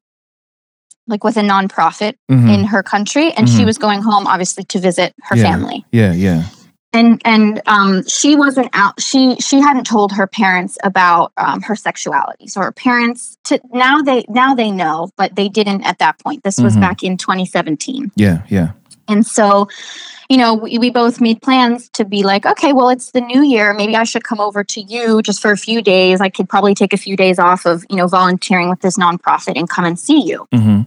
[1.08, 2.54] like with a nonprofit mhm.
[2.54, 3.66] in her country, and she Mhm.
[3.66, 5.42] was going home, obviously, to visit her Yeah.
[5.42, 6.44] family Yeah, yeah.
[6.92, 11.76] And and um, she wasn't out she she hadn't told her parents about um, her
[11.76, 16.18] sexuality so her parents to now they now they know but they didn't at that
[16.18, 16.80] point this was Mhm.
[16.80, 18.72] back in 2017 Yeah, yeah.
[19.08, 19.68] and so
[20.28, 23.42] you know we, we both made plans to be like okay well it's the new
[23.42, 26.48] year maybe i should come over to you just for a few days i could
[26.48, 29.84] probably take a few days off of you know volunteering with this nonprofit and come
[29.84, 30.80] and see you Mm-hmm.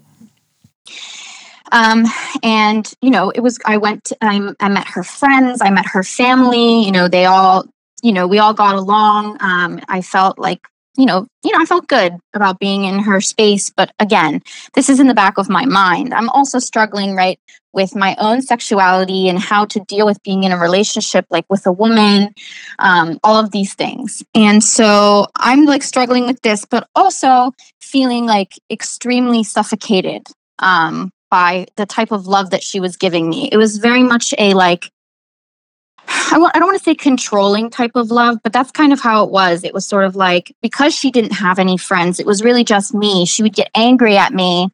[1.74, 2.06] Um,
[2.42, 5.88] and you know it was i went to, I, I met her friends i met
[5.88, 7.66] her family you know they all
[8.02, 9.38] you know we all got along.
[9.42, 10.62] Um, i felt like
[10.98, 14.42] you know you know i felt good about being in her space but again
[14.76, 16.14] this is in the back of my mind.
[16.14, 17.40] I'm also struggling right
[17.74, 21.66] with my own sexuality and how to deal with being in a relationship like with
[21.66, 22.34] a woman
[22.78, 24.24] um, all of these things.
[24.36, 30.28] And so i'm like struggling with this but also feeling like extremely suffocated
[30.60, 33.50] um, by the type of love that she was giving me.
[33.52, 34.92] It was very much a like,
[36.08, 39.32] I don't want to say controlling type of love, but that's kind of how it
[39.32, 39.64] was.
[39.64, 42.94] It was sort of like, because she didn't have any friends, it was really just
[42.94, 43.26] me.
[43.26, 44.70] She would get angry at me,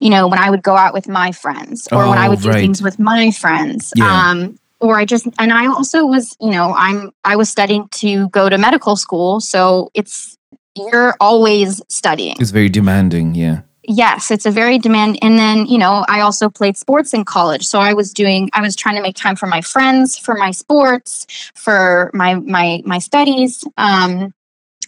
[0.00, 2.40] you know, when I would go out with my friends or when I Oh, would
[2.40, 2.60] do right.
[2.62, 3.92] things with my friends.
[3.94, 4.30] Yeah.
[4.30, 8.30] Um, or I just, and I also was, you know, I'm, I was studying to
[8.30, 9.40] go to medical school.
[9.40, 10.38] So it's,
[10.74, 12.36] you're always studying.
[12.40, 13.60] It's very demanding, yeah.
[13.84, 15.18] Yes, it's a very demand.
[15.22, 17.66] And then, you know, I also played sports in college.
[17.66, 20.52] So I was doing, I was trying to make time for my friends, for my
[20.52, 24.32] sports, for my my my studies, um,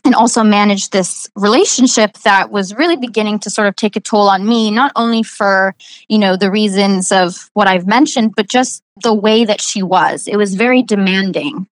[0.04, 4.28] and also manage this relationship that was really beginning to sort of take a toll
[4.28, 4.70] on me.
[4.70, 5.74] Not only for
[6.08, 10.28] you know the reasons of what I've mentioned, but just the way that she was.
[10.28, 11.66] It was very demanding,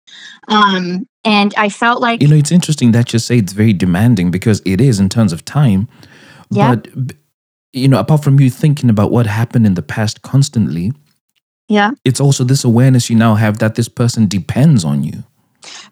[0.48, 4.32] um, and I felt like You know, it's interesting that you say it's very demanding
[4.32, 5.86] because it is in terms of time.
[6.52, 6.76] Yeah.
[6.76, 7.16] But,
[7.72, 10.92] you know, apart from you thinking about what happened in the past constantly,
[11.68, 11.92] yeah.
[12.04, 15.24] it's also this awareness you now have that this person depends on you.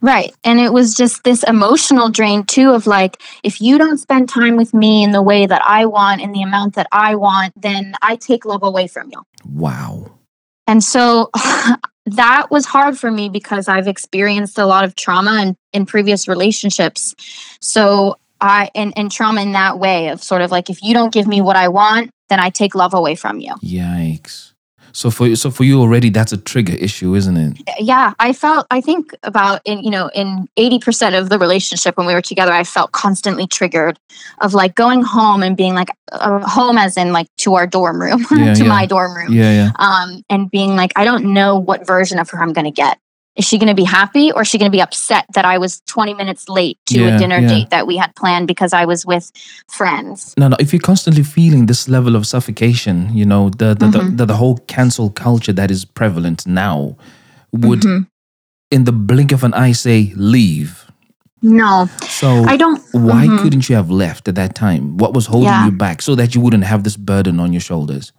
[0.00, 0.34] Right.
[0.44, 4.56] And it was just this emotional drain, too, of like, if you don't spend time
[4.56, 7.94] with me in the way that I want, in the amount that I want, then
[8.02, 9.22] I take love away from you.
[9.44, 10.10] Wow.
[10.66, 11.30] And so
[12.06, 16.28] that was hard for me because I've experienced a lot of trauma in, in previous
[16.28, 17.14] relationships.
[17.60, 21.12] So I, and, and trauma in that way of sort of like, if you don't
[21.12, 23.54] give me what I want, then I take love away from you.
[23.62, 24.52] Yikes.
[24.92, 27.58] So for so for you already that's a trigger issue, isn't it?
[27.78, 32.06] yeah i felt i think about in you know in 80% of the relationship when
[32.08, 33.98] we were together i felt constantly triggered
[34.40, 38.02] of like going home and being like uh, home as in like to our dorm
[38.02, 38.68] room Yeah, to yeah.
[38.68, 39.70] my dorm room Yeah, yeah.
[39.78, 42.98] um and being like i don't know what version of her i'm going to get
[43.36, 45.56] is she going to be happy or is she going to be upset that i
[45.58, 47.48] was 20 minutes late to Yeah, a dinner yeah.
[47.48, 49.30] date that we had planned because i was with
[49.68, 50.56] friends No, no.
[50.58, 54.16] If you're constantly feeling this level of suffocation, you know the the, Mhm.
[54.18, 56.96] the, the, whole cancel culture that is prevalent now
[57.52, 58.06] would, Mhm.
[58.70, 60.72] in the blink of an eye, say leave.
[61.42, 61.88] no
[62.20, 63.38] So i don't why Mhm.
[63.42, 64.82] couldn't you have left at that time?
[65.02, 65.66] What was holding Yeah.
[65.66, 68.12] you back so that you wouldn't have this burden on your shoulders?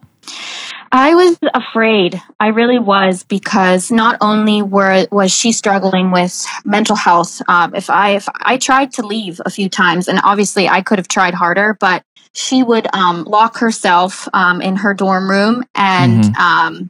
[0.91, 2.21] I was afraid.
[2.39, 7.41] I really was because not only were was she struggling with mental health.
[7.47, 10.99] Um, if I if I tried to leave a few times, and obviously I could
[10.99, 16.35] have tried harder, but she would um, lock herself um, in her dorm room and
[16.37, 16.89] um,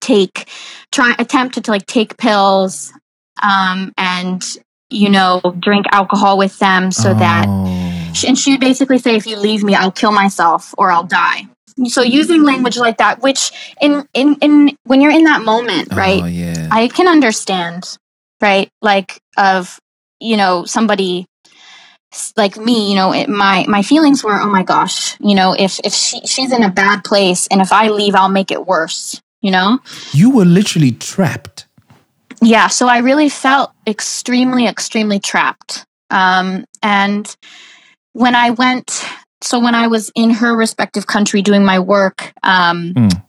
[0.00, 0.48] take
[0.92, 2.92] try attempt to like take pills
[3.42, 4.56] um and
[4.90, 8.12] you know drink alcohol with them so that Oh.
[8.26, 11.46] and she would basically say if you leave me i'll kill myself or i'll die
[11.86, 16.22] so using language like that which in in in when you're in that moment right
[16.22, 16.68] Oh, yeah.
[16.70, 17.98] I can understand,
[18.40, 18.68] right?
[18.80, 19.78] Like of
[20.20, 21.26] you know somebody
[22.36, 25.80] like me, you know, it, my my feelings were, oh my gosh, you know, if
[25.84, 29.20] if she she's in a bad place and if I leave, I'll make it worse,
[29.40, 29.80] you know.
[30.12, 31.66] you were literally trapped.
[32.40, 35.84] Yeah, so I really felt extremely extremely trapped.
[36.10, 37.34] Um, and
[38.12, 39.04] when I went,
[39.44, 43.22] so when I was in her respective country doing my work, um, Mm.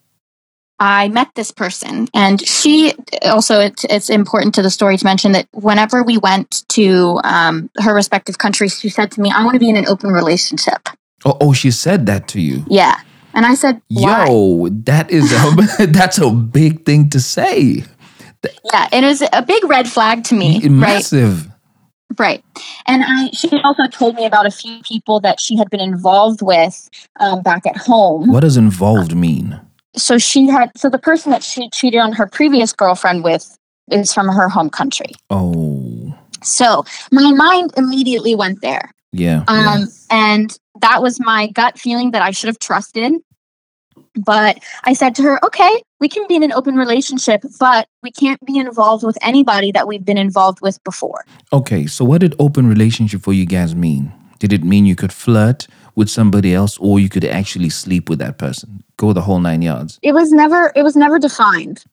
[0.77, 3.61] I met this person, and she also.
[3.61, 7.93] It's, it's important to the story to mention that whenever we went to um, her
[7.93, 10.89] respective countries, she said to me, "I want to be in an open relationship."
[11.23, 12.65] Oh, oh, she said that to you.
[12.67, 12.99] Yeah,
[13.33, 17.85] and I said, "Why?" Yo, that is a that's a big thing to say.
[18.73, 20.67] Yeah, and it was a big red flag to me.
[20.67, 21.45] Massive.
[21.45, 21.54] Right.
[22.87, 26.41] And I she also told me about a few people that she had been involved
[26.41, 26.89] with
[27.19, 28.31] um, back at home.
[28.31, 29.59] What does involved mean?
[29.95, 33.57] So she had so the person that she cheated on her previous girlfriend with
[33.91, 35.11] is from her home country.
[35.29, 36.13] Oh,
[36.43, 38.91] So my mind immediately went there.
[39.11, 39.43] yeah.
[39.47, 39.85] Um yeah.
[40.11, 43.13] and that was my gut feeling that I should have trusted.
[44.15, 48.11] But I said to her, okay, we can be in an open relationship, but we
[48.11, 51.25] can't be involved with anybody that we've been involved with before.
[51.51, 54.11] Okay, so what did open relationship for you guys mean?
[54.39, 58.19] Did it mean you could flirt with somebody else or you could actually sleep with
[58.19, 58.83] that person?
[58.97, 59.99] Go the whole nine yards.
[60.01, 61.83] it was never it was never defined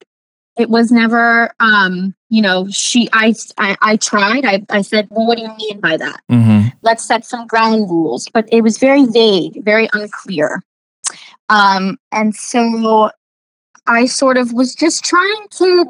[0.59, 5.27] it was never um you know she i i, I tried I, I said well
[5.27, 6.69] what do you mean by that Mm-hmm.
[6.83, 10.63] let's set some ground rules but it was very vague very unclear
[11.53, 13.11] um and so
[13.87, 15.85] i sort of was just trying to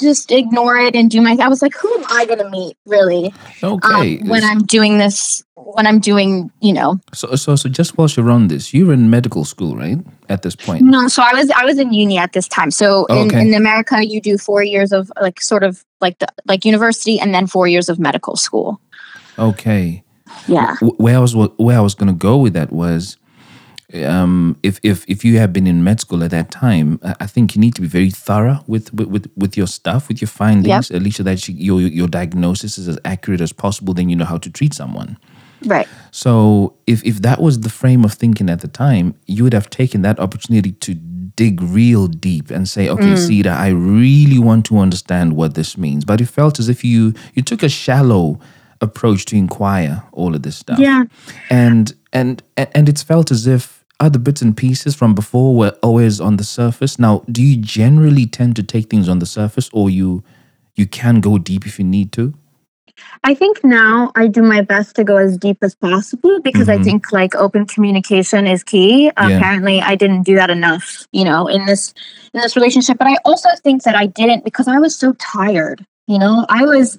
[0.00, 2.76] just ignore it and do my i was like who am i going to meet
[2.86, 4.18] really Okay.
[4.20, 8.16] um, when i'm doing this when i'm doing you know so, so, so just whilst
[8.16, 9.98] you're on this, you were in medical school, right?
[10.28, 10.82] At this point.
[10.82, 12.70] No, so I was I was in uni at this time.
[12.72, 13.40] So in, Okay.
[13.40, 17.32] in America, you do four years of like sort of like the like university, and
[17.34, 18.80] then four years of medical school.
[19.38, 20.02] Okay.
[20.48, 23.16] Yeah, Where I was where I was going to go with that was,
[24.02, 27.54] um, if if if you have been in med school at that time, I think
[27.54, 31.02] you need to be very thorough with with with, your stuff, with your findings, at
[31.02, 33.94] least so that you, your your diagnosis is as accurate as possible.
[33.94, 35.16] Then you know how to treat someone.
[35.64, 35.88] right.
[36.10, 39.70] So if if that was the frame of thinking at the time, you would have
[39.70, 40.94] taken that opportunity to
[41.36, 46.04] dig real deep and say, okay, Cyrah, I really want to understand what this means.
[46.04, 48.40] But it felt as if you you took a shallow
[48.80, 50.78] approach to inquire all of this stuff.
[50.78, 51.04] Yeah.
[51.50, 56.20] And and and it's felt as if other bits and pieces from before were always
[56.20, 56.98] on the surface.
[56.98, 60.22] Now, do you generally tend to take things on the surface or you
[60.76, 62.34] you can go deep if you need to?
[63.24, 66.78] I think now I do my best to go as deep as possible because I
[66.78, 66.84] Mhm.
[66.84, 69.10] think like open communication is key.
[69.16, 71.92] Apparently, I didn't do that enough, you know, in this
[72.32, 72.98] in this relationship.
[72.98, 75.84] But I also think that I didn't because I was so tired.
[76.06, 76.98] You know, I was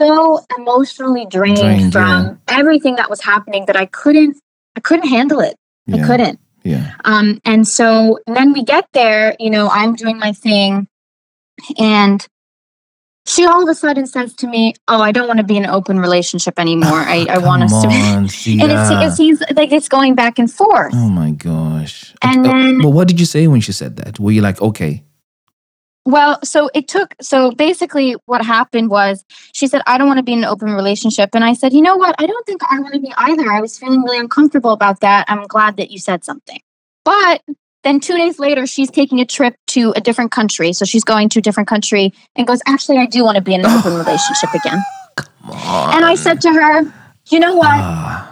[0.00, 4.36] so emotionally drained, Drained, from everything that was happening that I couldn't
[4.76, 5.56] I couldn't handle it.
[5.92, 6.38] I couldn't.
[6.62, 6.94] Yeah.
[7.04, 10.88] Um, and so then we get there, you know, I'm doing my thing,
[11.78, 12.26] and
[13.26, 15.64] she all of a sudden says to me, "Oh, I don't want to be in
[15.64, 17.00] an open relationship anymore.
[17.16, 19.06] I, I want us to." On, and it, Cyrah.
[19.08, 20.92] it seems like it's going back and forth.
[20.94, 22.14] Oh my gosh.
[22.22, 24.18] And Uh, then- but what did you say when she said that?
[24.18, 25.04] Were you like, okay,
[26.06, 27.14] Well, so it took.
[27.20, 30.72] So basically, what happened was she said, "I don't want to be in an open
[30.72, 32.14] relationship," and I said, "You know what?
[32.18, 33.50] I don't think I want to be either.
[33.50, 35.26] I was feeling really uncomfortable about that.
[35.28, 36.60] I'm glad that you said something."
[37.04, 37.42] But
[37.84, 40.72] then two days later, she's taking a trip to a different country.
[40.72, 43.54] So she's going to a different country and goes, "Actually, I do want to be
[43.54, 44.82] in an open relationship again."
[45.44, 46.92] And I said to her,
[47.30, 47.68] "You know what?
[47.68, 48.30] ah,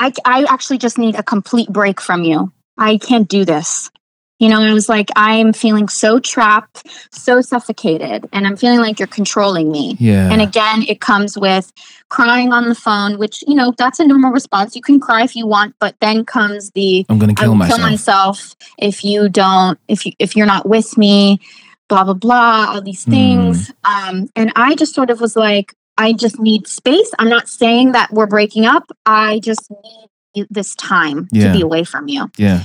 [0.00, 2.52] I, I actually just need a complete break from you.
[2.78, 3.90] I can't do this.
[4.38, 8.98] You know, I was like, I'm feeling so trapped, so suffocated, and I'm feeling like
[8.98, 9.96] you're controlling me.
[9.98, 10.30] yeah.
[10.30, 11.72] And again, it comes with
[12.10, 14.76] crying on the phone, which, you know, that's a normal response.
[14.76, 17.78] You can cry if you want, but then comes the I'm gonna kill myself.
[17.80, 21.40] kill myself if you don't, if you if you're not with me,
[21.88, 23.10] blah blah blah, all these Hmm.
[23.12, 23.72] things.
[23.84, 27.10] Um, and I just sort of was like, I just need space.
[27.18, 28.84] I'm not saying that we're breaking up.
[29.06, 29.70] I just
[30.34, 31.46] need this time Yeah.
[31.46, 32.30] to be away from you.
[32.36, 32.64] Yeah.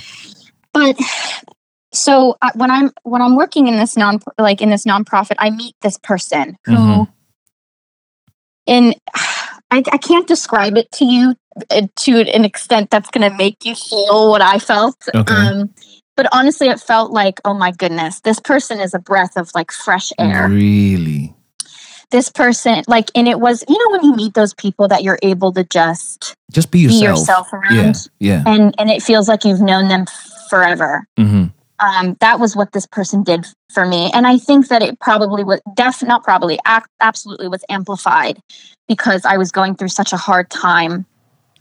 [0.73, 0.97] But
[1.93, 5.49] so uh, when I'm when I'm working in this non like in this nonprofit, I
[5.49, 7.07] meet this person who, Mhm.
[8.65, 8.93] in
[9.73, 11.35] I, I can't describe it to you
[11.69, 14.95] uh, to an extent that's going to make you feel what I felt.
[15.13, 15.33] Okay.
[15.33, 15.73] Um,
[16.17, 19.71] but honestly, it felt like, oh my goodness, this person is a breath of like
[19.71, 20.47] fresh air.
[20.49, 21.33] Really?
[22.11, 25.19] This person, like, and it was, you know, when you meet those people that you're
[25.23, 26.99] able to just Just be yourself.
[27.01, 27.93] be yourself around, Yeah.
[28.19, 28.43] Yeah.
[28.45, 30.05] and and it feels like you've known them
[30.49, 31.05] forever.
[31.17, 31.45] hmm
[31.81, 34.11] um, that was what this person did for me.
[34.13, 38.39] And I think that it probably was, def- not probably, ac- absolutely was amplified
[38.87, 41.05] because I was going through such a hard time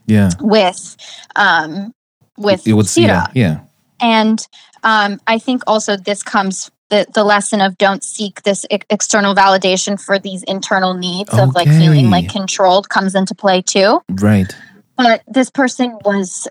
[0.07, 0.31] Yeah.
[0.41, 0.97] with,
[1.37, 1.93] um,
[2.37, 3.33] with It would see that.
[3.35, 3.61] Yeah.
[4.01, 4.47] And
[4.83, 9.35] um, I think also this comes the, the lesson of don't seek this e- external
[9.35, 14.53] validation for these internal needs of like feeling like controlled comes into play too Right.
[14.97, 16.49] but this person was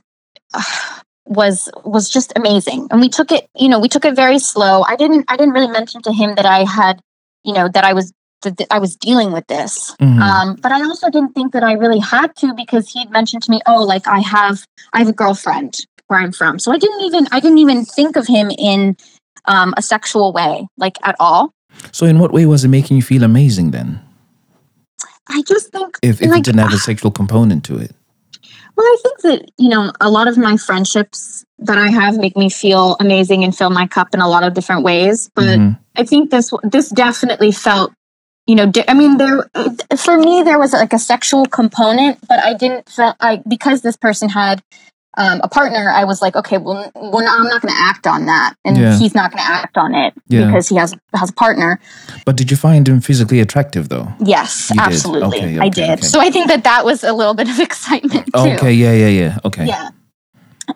[1.30, 4.82] was was just amazing and we took it you know we took it very slow
[4.84, 7.00] i didn't i didn't really mention to him that i had
[7.44, 8.12] you know that i was
[8.42, 10.20] that i was dealing with this Mhm.
[10.22, 13.52] um but i also didn't think that i really had to because he'd mentioned to
[13.52, 17.02] me oh like i have i have a girlfriend where i'm from so i didn't
[17.02, 18.98] even i didn't even think of him in
[19.46, 21.54] um a sexual way like at all
[21.94, 24.02] so, in what way was it making you feel amazing then?
[25.30, 27.92] i just think If, if like, it didn't have a sexual component to it?
[28.80, 32.38] Well, I think that, you know, a lot of my friendships that I have make
[32.38, 35.30] me feel amazing and fill my cup in a lot of different ways.
[35.36, 35.78] But Mhm.
[35.98, 37.92] I think this this definitely felt,
[38.48, 39.50] you know, di- I mean, there
[39.98, 43.98] for me there was like a sexual component, but I didn't feel I because this
[43.98, 44.62] person had
[45.20, 45.92] um, a partner.
[45.92, 48.98] I was like, okay, well, well I'm not going to act on that, and Yeah.
[48.98, 50.46] he's not going to act on it Yeah.
[50.48, 51.80] because he has has a partner.
[52.26, 54.08] But did you find him physically attractive though?
[54.24, 54.86] Yes, You did.
[54.88, 55.90] absolutely, Okay, I did.
[56.00, 56.02] okay.
[56.02, 58.40] So I think that that was a little bit of excitement too.
[58.58, 58.74] Okay.
[58.74, 58.94] Yeah.
[58.94, 59.08] Yeah.
[59.22, 59.38] Yeah.
[59.46, 59.66] Okay.
[59.66, 59.90] Yeah.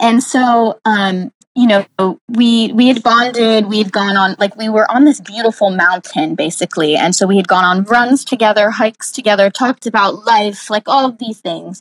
[0.02, 1.86] And so, um, you know,
[2.28, 3.68] we we had bonded.
[3.68, 7.38] We had gone on like we were on this beautiful mountain, basically, and so we
[7.38, 11.80] had gone on runs together, hikes together, talked about life, like all of these things.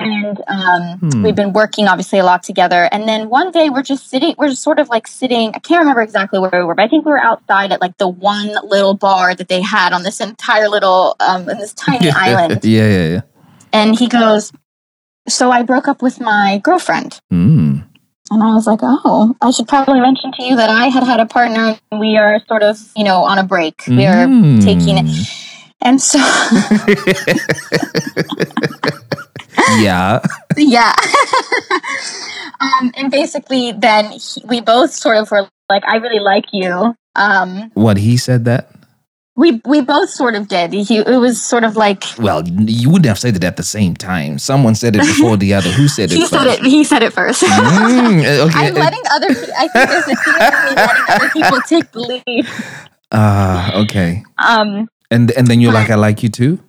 [0.00, 1.22] And um, Hmm.
[1.22, 2.88] we've been working obviously a lot together.
[2.90, 5.50] And then one day we're just sitting, we're just sort of like sitting.
[5.54, 7.96] I can't remember exactly where we were, but I think we were outside at like
[7.98, 12.10] the one little bar that they had on this entire little, um, in this tiny
[12.10, 12.64] island.
[12.64, 12.88] yeah.
[12.88, 13.08] Yeah.
[13.08, 13.20] Yeah.
[13.72, 14.52] And he goes,
[15.28, 17.84] "So I broke up with my girlfriend." Mm.
[18.32, 21.18] And I was like, oh, I should probably mention to you that I had had
[21.20, 21.76] a partner.
[21.90, 23.82] and We are sort of, you know, on a break.
[23.88, 24.62] We are Mm.
[24.64, 25.28] taking it.
[25.82, 26.18] And so,
[29.78, 30.20] yeah.
[30.56, 30.94] yeah.
[32.60, 36.94] um, and basically, then he, we both sort of were like, I really like you.
[37.16, 38.70] Um, What he said that?
[39.36, 40.72] we we both sort of did.
[40.74, 43.94] He, it was sort of like Well, you wouldn't have said it at the same
[43.94, 44.38] time.
[44.38, 45.70] Someone said it before the other.
[45.70, 46.16] Who said it?
[46.16, 46.60] he said it.
[46.60, 47.42] He said it first.
[47.42, 48.66] Mm, okay.
[48.68, 49.28] I'm letting other.
[49.56, 52.46] I think there's a thing of me letting other people take the lead.
[53.12, 54.22] Ah, okay.
[54.36, 56.60] Um, And and then you're like, I like you too.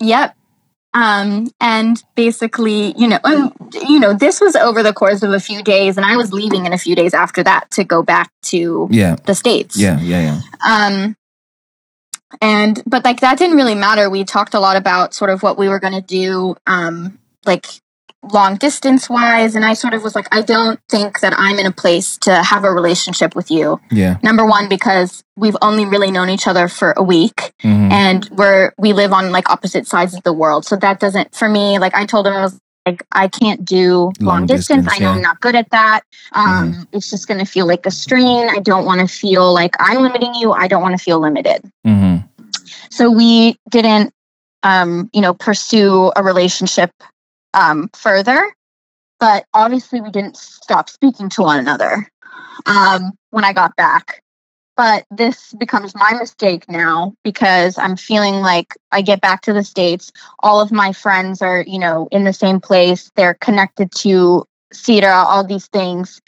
[0.00, 0.34] Yep.
[0.98, 3.52] Um, and basically, you know, um,
[3.88, 6.66] you know, this was over the course of a few days, and I was leaving
[6.66, 9.14] in a few days after that to go back to Yeah.
[9.24, 9.76] the states.
[9.76, 10.00] Yeah.
[10.00, 10.20] Yeah.
[10.28, 10.40] Yeah.
[10.68, 11.16] Um,
[12.42, 14.10] and but like that didn't really matter.
[14.10, 17.66] We talked a lot about sort of what we were going to do, um, like
[18.32, 21.66] long distance wise, and I sort of was like, I don't think that I'm in
[21.66, 23.80] a place to have a relationship with you.
[23.90, 24.18] Yeah.
[24.22, 27.92] Number one, because we've only really known each other for a week Mhm.
[27.92, 31.48] and we're we live on like opposite sides of the world so that doesn't for
[31.48, 34.84] me like i told him i was like i can't do long, Long distance.
[34.84, 35.16] distance, i know yeah.
[35.16, 36.00] i'm not good at that
[36.32, 39.74] um it's just going to feel like a strain i don't want to feel like
[39.80, 42.28] i'm limiting you i don't want to feel limited Mhm.
[42.90, 44.12] so we didn't
[44.64, 46.90] um you know pursue a relationship
[47.58, 48.54] um further
[49.20, 52.08] but obviously we didn't stop speaking to one another
[52.66, 54.22] um when i got back.
[54.76, 59.64] But this becomes my mistake now because i'm feeling like i get back to the
[59.64, 60.12] states.
[60.38, 63.10] All of my friends are you know in the same place.
[63.16, 66.20] They're connected to Cyrah all these things.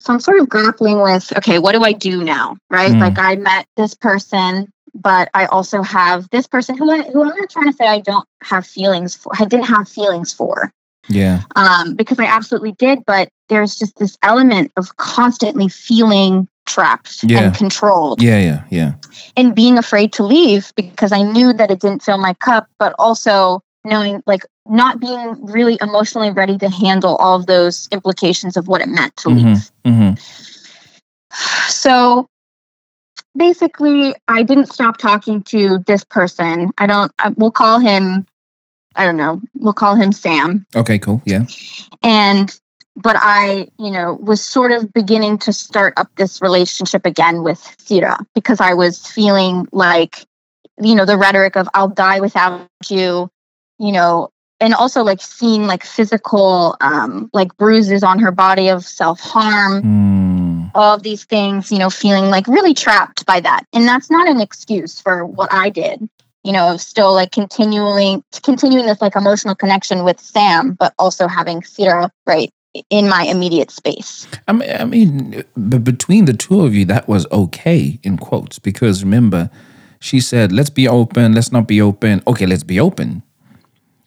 [0.00, 2.90] So i'm sort of grappling with okay what do i do now right?
[2.90, 3.00] Mm.
[3.00, 7.28] like i met this person but I also have this person who, I, who I'm
[7.36, 9.32] not trying to say I don't have feelings for.
[9.38, 10.72] I didn't have feelings for
[11.08, 11.42] Yeah.
[11.56, 13.04] um, because I absolutely did.
[13.06, 17.40] But there's just this element of constantly feeling trapped Yeah.
[17.40, 18.38] and controlled Yeah.
[18.38, 18.62] Yeah.
[18.70, 18.92] Yeah.
[19.36, 22.94] and being afraid to leave because I knew that it didn't fill my cup, but
[22.98, 28.68] also knowing like not being really emotionally ready to handle all of those implications of
[28.68, 29.44] what it meant to Mhm.
[29.44, 29.70] leave.
[29.84, 30.18] Mhm.
[31.68, 32.28] So
[33.36, 36.70] basically, I didn't stop talking to this person.
[36.78, 38.26] I don't, I, we'll call him,
[38.94, 40.66] I don't know, we'll call him Sam.
[40.74, 40.98] Okay.
[40.98, 41.22] Cool.
[41.24, 41.46] Yeah.
[42.02, 42.54] And,
[42.96, 47.58] but I, you know, was sort of beginning to start up this relationship again with
[47.78, 50.26] Cyrah because I was feeling like,
[50.80, 53.30] you know, the rhetoric of I'll die without you,
[53.78, 54.30] you know,
[54.60, 59.82] and also like seeing like physical, um, like bruises on her body of self harm
[59.82, 60.21] Mm.
[60.74, 63.64] All of these things, you know, feeling like really trapped by that.
[63.72, 66.08] And that's not an excuse for what I did.
[66.44, 71.60] You know, still like continually continuing this like emotional connection with Sam, but also having
[71.60, 72.52] Cyrah right
[72.90, 74.26] in my immediate space.
[74.48, 78.58] I mean, I mean, but between the two of you, that was okay in quotes
[78.58, 79.50] because remember,
[80.00, 81.34] she said, "Let's be open.
[81.34, 82.22] Let's not be open.
[82.26, 83.22] Okay, let's be open."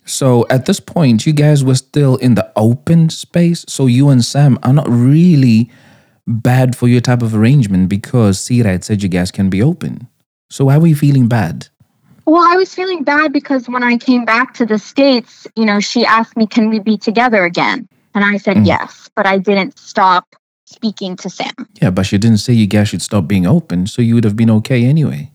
[0.06, 3.66] So at this point, you guys were still in the open space.
[3.68, 5.70] So you and Sam are not really
[6.28, 10.08] bad for your type of arrangement because Cyrah had said you guys can be open.
[10.50, 11.68] So why were you feeling bad?
[12.26, 15.80] Well, I was feeling bad because when I came back to the States, you know,
[15.80, 17.88] she asked me, can we be together again?
[18.16, 18.66] And I said Mhm.
[18.68, 21.54] yes, but I didn't stop speaking to Sam.
[21.82, 24.36] Yeah, but she didn't say you guys should stop being open, so you would have
[24.36, 25.32] been okay anyway.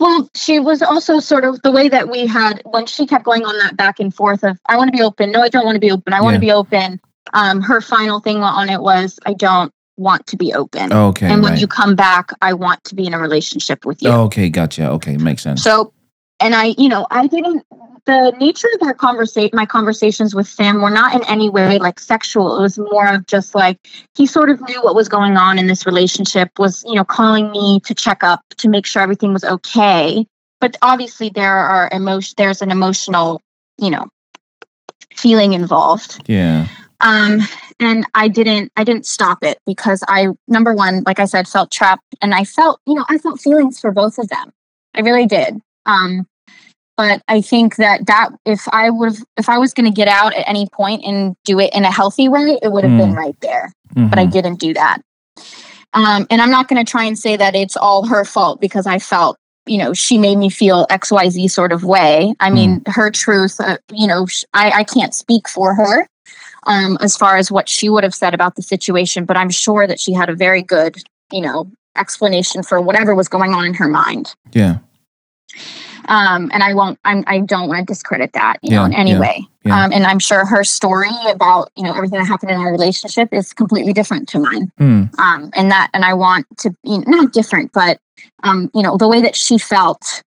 [0.00, 3.44] Well, she was also sort of the way that we had when she kept going
[3.44, 5.76] on that back and forth of I want to be open, no, I don't want
[5.76, 6.38] to be open, I want Yeah.
[6.38, 7.00] to be open.
[7.32, 10.92] Um, her final thing on it was I don't want to be open.
[10.92, 11.60] Okay, and when right.
[11.60, 14.10] you come back, I want to be in a relationship with you.
[14.10, 14.88] Okay, gotcha.
[14.90, 15.62] Okay, makes sense.
[15.62, 15.92] So,
[16.40, 17.64] and I, you know, I didn't.
[18.06, 22.00] The nature of our conversation, my conversations with Sam, were not in any way like
[22.00, 22.56] sexual.
[22.56, 23.78] It was more of just like
[24.16, 26.58] he sort of knew what was going on in this relationship.
[26.58, 30.26] Was you know calling me to check up to make sure everything was okay.
[30.60, 32.34] But obviously, there are emotion.
[32.36, 33.42] There's an emotional,
[33.78, 34.08] you know,
[35.14, 36.66] feeling involved yeah.
[37.00, 37.40] Um
[37.78, 41.70] and i didn't i didn't stop it because i number one like i said felt
[41.70, 44.50] trapped and i felt you know i felt feelings for both of them.
[44.94, 45.60] I really did.
[45.86, 46.26] Um
[46.96, 50.08] but i think that that if i would have if i was going to get
[50.08, 53.14] out at any point and do it in a healthy way it would have been
[53.14, 54.32] right there but i Mhm.
[54.32, 54.98] didn't do that.
[55.94, 58.86] Um and i'm not going to try and say that it's all her fault because
[58.86, 59.36] i felt
[59.66, 62.34] you know she made me feel xyz sort of way.
[62.40, 66.06] I mean her truth uh, you know sh- I, I can't speak for her
[66.66, 69.86] um, as far as what she would have said about the situation, but I'm sure
[69.86, 70.96] that she had a very good,
[71.32, 74.34] you know, explanation for whatever was going on in her mind.
[74.52, 74.78] Yeah.
[76.06, 78.94] Um, and I won't, I'm, I don't want to discredit that, you know, Yeah, in
[78.94, 79.46] any yeah, way.
[79.64, 79.84] yeah.
[79.84, 83.28] Um, and I'm sure her story about, you know, everything that happened in our relationship
[83.32, 84.72] is completely different to mine.
[84.78, 85.04] Hmm.
[85.18, 87.98] Um, and that, and I want to be not different, but,
[88.42, 90.22] um, you know, the way that she felt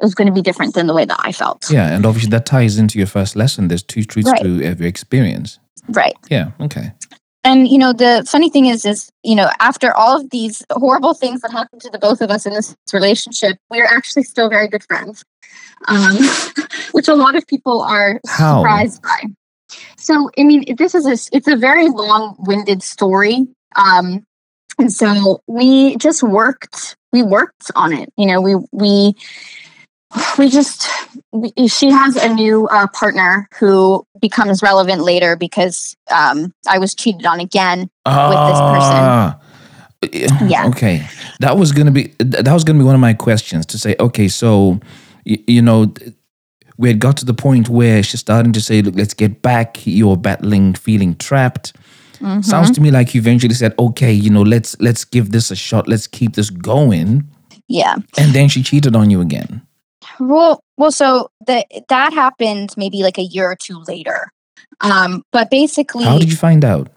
[0.00, 1.70] was going to be different than the way that I felt.
[1.70, 3.68] Yeah, and obviously that ties into your first lesson.
[3.68, 4.42] There's two truths Right.
[4.42, 5.58] to every experience.
[5.88, 6.16] Right.
[6.30, 6.50] Yeah.
[6.60, 6.92] Okay.
[7.44, 11.14] and you know the funny thing is is you know after all of these horrible
[11.14, 14.68] things that happened to the both of us in this relationship we're actually still very
[14.68, 15.24] good friends
[15.86, 16.16] um,
[16.92, 18.58] which a lot of people are How?
[18.58, 19.22] surprised by
[19.96, 24.26] so i mean this is a it's a very long-winded story um,
[24.78, 29.14] and so we just worked we worked on it you know we we
[30.38, 30.88] we just
[31.32, 36.94] we, she has a new uh, partner who becomes relevant later because um, I was
[36.94, 37.80] cheated on again.
[38.06, 38.98] With this person.
[39.00, 39.38] Ah.
[40.46, 40.66] Yeah.
[40.68, 41.06] Okay.
[41.40, 43.96] That was gonna be that was gonna be one of my questions to say.
[43.98, 44.80] Okay, so
[45.26, 45.92] y- you know,
[46.76, 49.84] we had got to the point where she's starting to say, "Look, let's get back."
[49.86, 51.72] You're battling, feeling trapped.
[52.20, 52.44] Mhm.
[52.44, 55.56] Sounds to me like you eventually said, "Okay, you know, let's let's give this a
[55.56, 55.88] shot.
[55.88, 57.24] Let's keep this going."
[57.68, 57.96] Yeah.
[58.16, 59.62] And then she cheated on you again.
[60.20, 64.30] Well, well, so that that happened maybe like a year or two later.
[64.80, 66.88] Um, but basically, How did you find out?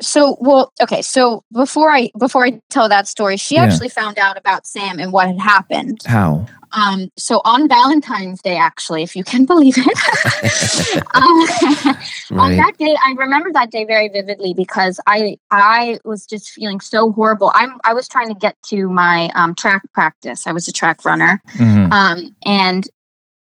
[0.00, 1.02] So well, okay.
[1.02, 3.64] So before I before I tell that story, she Yeah.
[3.64, 6.00] actually found out about Sam and what had happened.
[6.06, 6.46] How?
[6.72, 9.86] Um, so on Valentine's Day, actually, if you can believe it,
[11.14, 16.50] um, on that day i remember that day very vividly because i i was just
[16.50, 20.52] feeling so horrible i'm i was trying to get to my um, track practice i
[20.52, 21.92] was a track runner Mhm.
[21.92, 22.88] um, and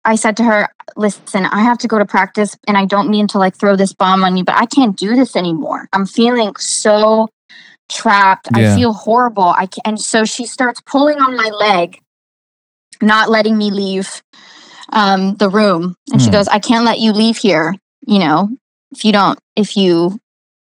[0.06, 3.28] i said to her listen i have to go to practice and i don't mean
[3.28, 5.88] to like throw this bomb on you but i can't do this anymore.
[5.94, 7.30] I'm feeling so
[7.90, 8.48] trapped.
[8.56, 8.74] Yeah.
[8.74, 9.54] i feel horrible.
[9.58, 12.00] I can and so she starts pulling on my leg
[13.02, 14.22] not letting me leave
[14.94, 15.96] um, the room.
[16.12, 16.34] And she Hmm.
[16.34, 17.76] goes i can't let you leave here
[18.08, 18.50] you know
[18.92, 20.20] if you don't if you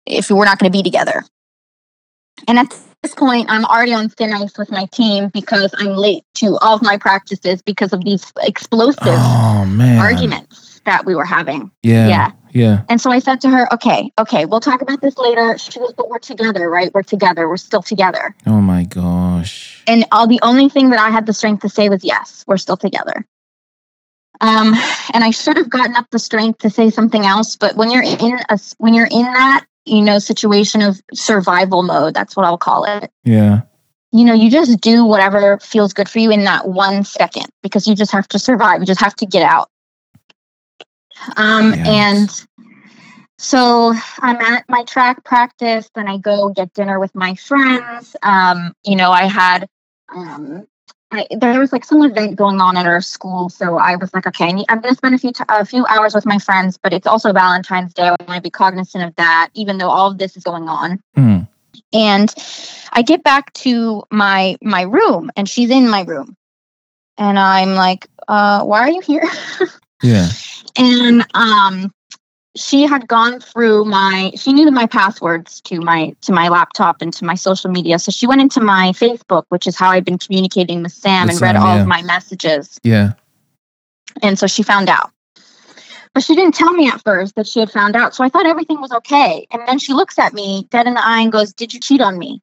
[0.06, 1.24] if we're not going to be together.
[2.48, 6.24] And at this point i'm already on thin ice with my team because i'm late
[6.34, 11.70] to all of my practices because of these explosive Oh arguments that we were having
[11.84, 12.08] Yeah.
[12.08, 12.32] Yeah.
[12.52, 12.82] Yeah.
[12.90, 15.94] and so i said to her okay okay we'll talk about this later she goes
[15.94, 19.84] but we're together right we're together we're still together Oh my gosh.
[19.88, 22.58] and all the only thing that I had the strength to say was yes, we're
[22.58, 23.26] still together.
[24.42, 24.74] Um,
[25.14, 28.04] and I should have gotten up the strength to say something else, but when you're
[28.04, 32.58] in a when you're in that you know situation of survival mode, that's what I'll
[32.58, 33.12] call it.
[33.24, 33.62] Yeah.
[34.12, 37.88] You know, you just do whatever feels good for you in that one second because
[37.88, 38.80] you just have to survive.
[38.80, 39.70] You just have to get out.
[41.38, 41.88] Um, Yes.
[41.88, 42.48] and
[43.40, 48.16] so I'm at my track practice, then I go get dinner with my friends.
[48.22, 49.68] Um, you know, I had
[50.16, 50.68] um,
[51.14, 54.26] I, there was like some event going on at our school, so I was like,
[54.26, 56.40] okay, I need, I'm going to spend a few t- a few hours with my
[56.40, 58.04] friends, but it's also Valentine's Day.
[58.08, 61.00] I want to be cognizant of that, even though all of this is going on.
[61.16, 61.48] Mm.
[61.94, 62.34] And
[62.92, 66.36] I get back to my my room, and she's in my room,
[67.18, 69.24] and I'm like, uh, why are you here?
[70.06, 70.28] Yeah.
[70.76, 71.94] and um
[72.56, 77.12] she had gone through my she knew my passwords to my to my laptop and
[77.14, 77.98] to my social media.
[77.98, 81.36] So she went into my facebook which is how i've been communicating with sam With
[81.36, 81.82] and read all yeah.
[81.82, 82.80] of my messages.
[82.84, 83.14] Yeah.
[84.22, 85.12] and so she found out.
[86.14, 88.14] But she didn't tell me at first that she had found out.
[88.14, 89.48] So i thought everything was okay.
[89.52, 92.02] And then she looks at me dead in the eye and goes did you cheat
[92.02, 92.42] on me?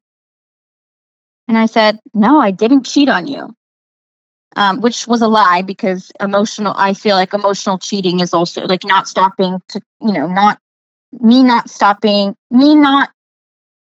[1.47, 3.55] And i said no i didn't cheat on you
[4.55, 8.83] um, which was a lie because emotional i feel like emotional cheating is also like
[8.83, 10.59] not stopping to you know not
[11.19, 13.09] me not stopping me not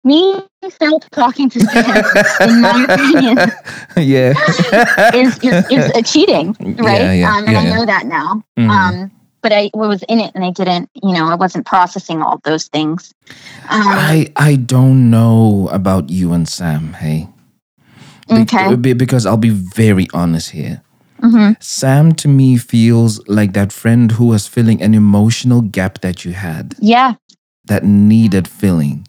[0.04, 3.38] me still talking to Sam, in my opinion,
[3.98, 4.34] yeah.
[5.14, 7.02] is, is, is a cheating, right?
[7.02, 8.44] Yeah, yeah, um, and yeah, I know that now.
[8.58, 8.70] Mhm.
[8.70, 12.40] Um, but I was in it and I didn't, you know, I wasn't processing all
[12.44, 13.14] those things.
[13.70, 17.28] Um, I I don't know about you and Sam, hey.
[18.32, 18.76] Okay.
[18.76, 20.82] be- because I'll be very honest here.
[21.22, 21.56] mhm.
[21.62, 26.34] Sam to me feels like that friend who was filling an emotional gap that you
[26.34, 27.14] had Yeah,
[27.66, 29.06] that needed filling.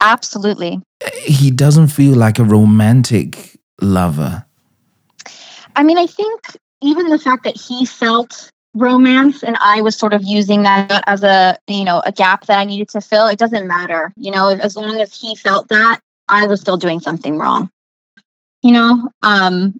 [0.00, 0.80] absolutely.
[1.24, 4.44] He doesn't feel like a romantic lover.
[5.76, 6.40] I mean, I think
[6.82, 11.22] even the fact that he felt romance and I was sort of using that as
[11.22, 14.12] a, you know, a gap that I needed to fill, it doesn't matter.
[14.16, 17.70] You know, as long as he felt that, I was still doing something wrong.
[18.64, 19.78] You know, um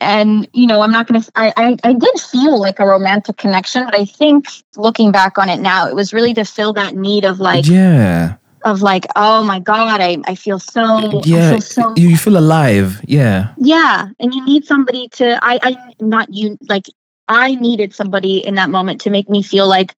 [0.00, 3.84] and you know, I'm not gonna I, I I did feel like a romantic connection,
[3.84, 4.46] but I think
[4.76, 8.36] looking back on it now, it was really to fill that need of like yeah.
[8.64, 11.50] of like, oh my God, I, I feel so yeah.
[11.50, 13.00] feel so You, you feel alive.
[13.06, 13.52] Yeah.
[13.58, 16.86] yeah, and you need somebody to I I not you like
[17.28, 19.94] I needed somebody in that moment to make me feel like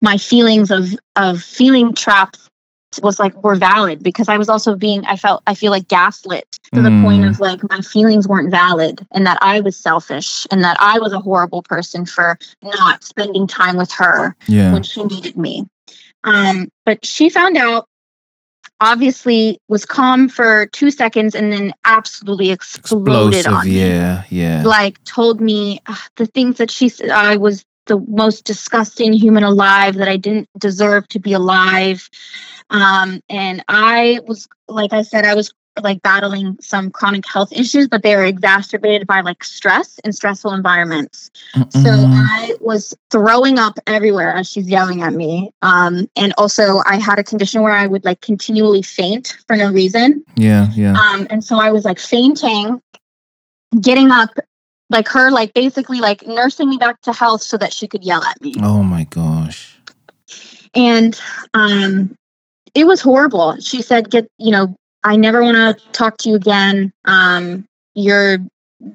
[0.00, 2.47] my feelings of of feeling trapped
[3.02, 6.46] was like were valid because I was also being I felt I feel like gaslit
[6.74, 7.30] to the point Mm.
[7.30, 11.12] of like my feelings weren't valid and that I was selfish and that I was
[11.12, 14.72] a horrible person for not spending time with her Yeah.
[14.72, 15.66] when she needed me.
[16.24, 17.86] Um, but she found out,
[18.80, 23.52] obviously, was calm for two seconds and then absolutely exploded Explosive.
[23.52, 23.80] on me.
[23.80, 24.24] Yeah.
[24.30, 24.62] Yeah.
[24.64, 29.42] Like, told me uh, the things that she said I was the most disgusting human
[29.44, 32.08] alive, that I didn't deserve to be alive.
[32.70, 35.52] Um, and I was, like I said, I was
[35.82, 40.52] like battling some chronic health issues, but they were exacerbated by like stress and stressful
[40.52, 41.30] environments.
[41.54, 42.12] So Mm-mm.
[42.14, 45.52] I was throwing up everywhere as she's yelling at me.
[45.62, 49.70] Um, and also, I had a condition where I would like continually faint for no
[49.70, 50.24] reason.
[50.36, 50.68] yeah.
[50.72, 50.94] Yeah.
[50.94, 52.80] Um, and so I was like fainting,
[53.80, 54.30] getting up,
[54.90, 58.22] like her, like basically like nursing me back to health so that she could yell
[58.24, 58.54] at me.
[58.62, 59.78] Oh my gosh.
[60.74, 61.18] And
[61.54, 62.16] um,
[62.74, 63.56] it was horrible.
[63.60, 66.92] She said, "Get you know, I never want to talk to you again.
[67.04, 67.64] Um,
[67.94, 68.38] you're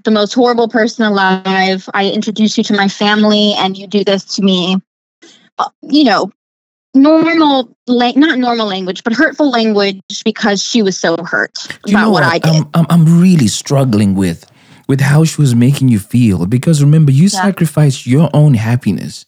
[0.03, 1.89] the most horrible person alive.
[1.93, 4.77] I introduced you to my family, and you do this to me.
[5.59, 6.31] Uh, you know,
[6.93, 12.01] normal, la- not normal language, but hurtful language because she was so hurt you about
[12.05, 12.55] know what I did.
[12.55, 14.49] I'm, I'm, I'm really struggling with
[14.87, 17.29] with how she was making you feel because remember you Yeah.
[17.29, 19.25] sacrificed your own happiness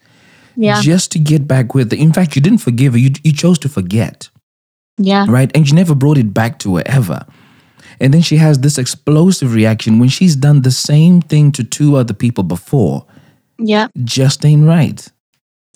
[0.58, 1.98] yeah, just to get back with her.
[1.98, 3.00] In fact, you didn't forgive her.
[3.00, 4.30] You, you chose to forget,
[4.98, 5.52] yeah, right?
[5.56, 7.26] And you never brought it back to her ever.
[8.00, 11.96] And then she has this explosive reaction when she's done the same thing to two
[11.96, 13.06] other people before.
[13.58, 13.88] yeah.
[14.04, 15.08] Just ain't right.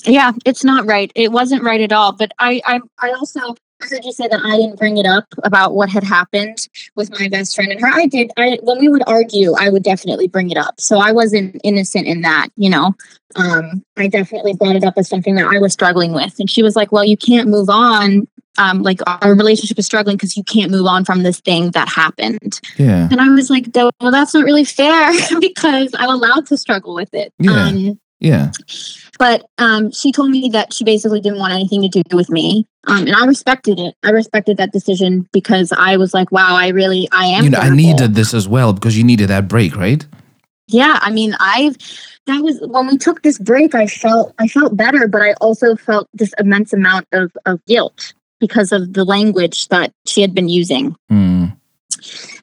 [0.05, 1.11] Yeah, it's not right.
[1.15, 2.13] It wasn't right at all.
[2.13, 5.74] But I, I, I also heard you say that I didn't bring it up about
[5.74, 7.88] what had happened with my best friend and her.
[7.88, 8.32] I did.
[8.38, 10.80] I when we would argue, I would definitely bring it up.
[10.80, 12.47] So I wasn't innocent in that.
[12.55, 12.93] You know,
[13.36, 16.63] um, I definitely brought it up as something that I was struggling with, and she
[16.63, 18.28] was like, "Well, you can't move on."
[18.60, 21.88] Um, like our relationship is struggling because you can't move on from this thing that
[21.88, 22.60] happened.
[22.78, 23.07] Yeah.
[23.10, 27.14] And I was like, well, that's not really fair because I'm allowed to struggle with
[27.14, 27.32] it.
[27.39, 27.68] Yeah.
[27.68, 28.51] Um, Yeah.
[29.18, 32.66] but um, she told me that she basically didn't want anything to do with me,
[32.88, 33.95] um, and I respected it.
[34.03, 37.60] I respected that decision because I was like, "Wow, I really, I am." You know,
[37.60, 40.05] I needed this as well because you needed that break, right?
[40.68, 41.78] Yeah, I mean, I've
[42.28, 43.74] that was when we took this break.
[43.74, 48.14] I felt I felt better, but I also felt this immense amount of of guilt
[48.40, 50.96] because of the language that she had been using.
[51.10, 51.46] Hmm.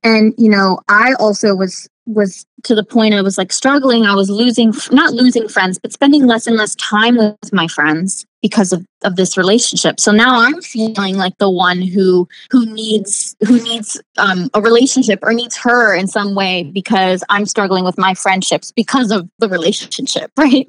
[0.05, 4.15] and you know i also was was to the point i was like struggling i
[4.15, 8.73] was losing not losing friends but spending less and less time with my friends because
[8.73, 9.99] of, of this relationship.
[9.99, 15.19] So now I'm feeling like the one who who needs who needs um, a relationship
[15.23, 19.49] or needs her in some way because I'm struggling with my friendships because of the
[19.49, 20.69] relationship, right?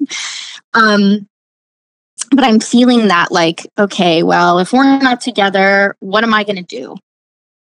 [0.74, 1.28] Um,
[2.30, 6.56] but I'm feeling that like, okay, well, if we're not together, what am I going
[6.56, 6.96] to do?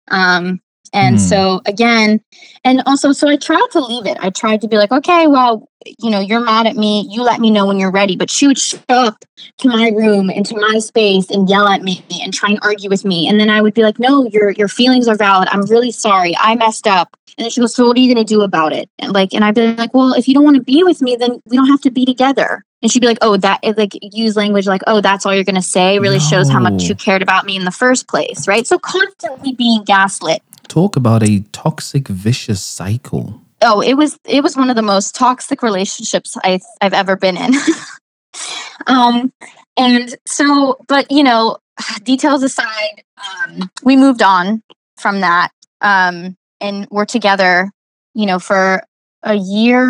[0.08, 0.60] Um,
[0.92, 1.20] and Hmm.
[1.24, 2.20] so again,
[2.64, 4.16] and also, so I tried to leave it.
[4.20, 5.68] I tried to be like, okay, well,
[5.98, 7.06] you know, you're mad at me.
[7.10, 8.16] You let me know when you're ready.
[8.16, 9.24] But she would show up
[9.58, 13.04] to my room, into my space, and yell at me and try and argue with
[13.04, 13.28] me.
[13.28, 15.48] And then I would be like, no, your your feelings are valid.
[15.50, 16.34] I'm really sorry.
[16.38, 17.16] I messed up.
[17.36, 18.88] And then she goes, so what are you going to do about it?
[19.00, 21.16] And like, and I'd be like, well, if you don't want to be with me,
[21.16, 22.64] then we don't have to be together.
[22.80, 25.54] And she'd be like, oh, that like use language like, oh, that's all you're going
[25.56, 28.66] to say really shows how much you cared about me in the first place, right?
[28.66, 30.42] So constantly being gaslit.
[30.68, 33.40] Talk about a toxic, vicious cycle.
[33.62, 37.36] oh it was it was one of the most toxic relationships I, i've ever been
[37.36, 37.54] in
[38.86, 39.32] um
[39.76, 41.58] and so but you know
[42.02, 44.62] details aside um we moved on
[44.98, 45.50] from that
[45.80, 47.70] um and we're together
[48.14, 48.82] you know for
[49.22, 49.86] a year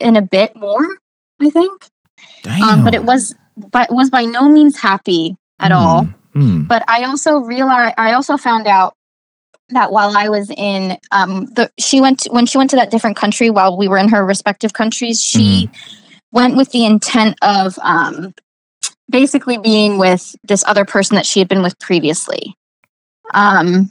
[0.00, 0.86] and a bit more
[1.40, 1.86] i think
[2.62, 6.64] um but it was but was by no means happy at all Hmm.
[6.64, 8.92] but I also realized I also found out
[9.70, 13.16] that while I was in um the she went when she went to that different
[13.16, 15.70] country while we were in her respective countries she
[16.32, 18.34] went with the intent of um
[19.10, 22.54] basically being with this other person that she had been with previously.
[23.34, 23.90] Um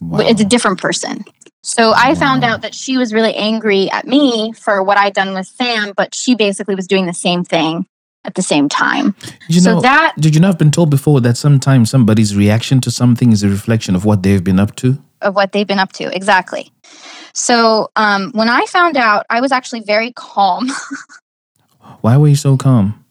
[0.00, 0.20] Wow.
[0.20, 1.24] it's a different person.
[1.64, 5.34] So I found out that she was really angry at me for what I'd done
[5.34, 7.86] with Sam but she basically was doing the same thing
[8.24, 9.14] at the same time
[9.48, 12.80] you so know, that did you not have been told before that sometimes somebody's reaction
[12.80, 14.98] to something is a reflection of what they've been up to?
[15.22, 16.70] of what they've been up to exactly
[17.34, 20.68] so um, when i found out i was actually very calm
[22.02, 23.04] Why were you so calm?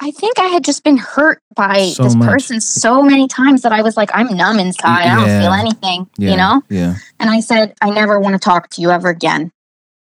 [0.00, 2.28] i think i had just been hurt by So this much.
[2.28, 6.08] person so many times that i was like i'm numb inside i don't feel anything
[6.18, 6.30] Yeah.
[6.30, 6.94] you know Yeah.
[7.20, 9.50] and i said i never want to talk to you ever again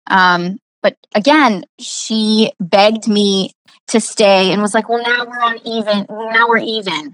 [0.09, 3.51] um, but again she begged me
[3.87, 7.13] to stay and was like well now we're on even now we're even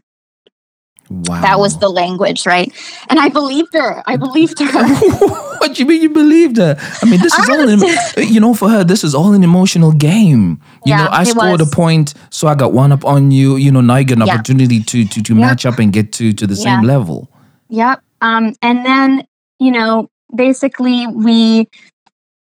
[1.10, 1.42] Wow.
[1.42, 2.72] that was the language right
[3.10, 4.84] and i believed her i believed her
[5.64, 6.76] what do you mean you believed her?
[7.02, 7.80] I mean, this is all in,
[8.18, 10.60] you know, for her, this is all an emotional game.
[10.84, 11.72] You Yeah, know, I scored was.
[11.72, 13.56] a point, so I got one up on you.
[13.56, 14.34] You know, now you get an Yeah.
[14.36, 15.42] opportunity to to, to Yep.
[15.42, 16.64] match up and get to to the Yeah.
[16.64, 17.30] same level.
[17.70, 18.02] Yep.
[18.20, 19.24] Um, and then,
[19.60, 21.70] you know, basically we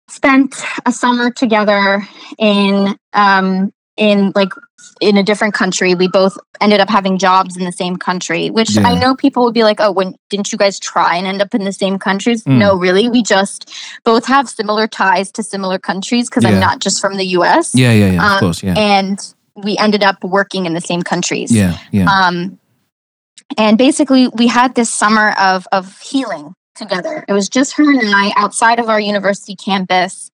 [0.09, 0.55] spent
[0.87, 2.07] a summer together
[2.39, 4.49] in um in like
[5.01, 5.95] in a different country.
[5.95, 9.53] We both ended up having jobs in the same country, which I know people would
[9.55, 12.43] be like, "Oh, when didn't you guys try and end up in the same countries?"
[12.45, 12.59] Mm.
[12.59, 13.09] No, really.
[13.11, 13.71] We just
[14.05, 16.51] both have similar ties to similar countries because Yeah.
[16.51, 17.75] I'm not just from the US.
[17.75, 18.25] Yeah, yeah, yeah.
[18.27, 19.19] of Um, course, yeah, And
[19.55, 21.53] we ended up working in the same countries.
[21.53, 22.07] yeah, yeah.
[22.11, 22.59] Um,
[23.59, 27.23] and basically, we had this summer of of healing together.
[27.29, 30.31] It was just her and I outside of our university campus.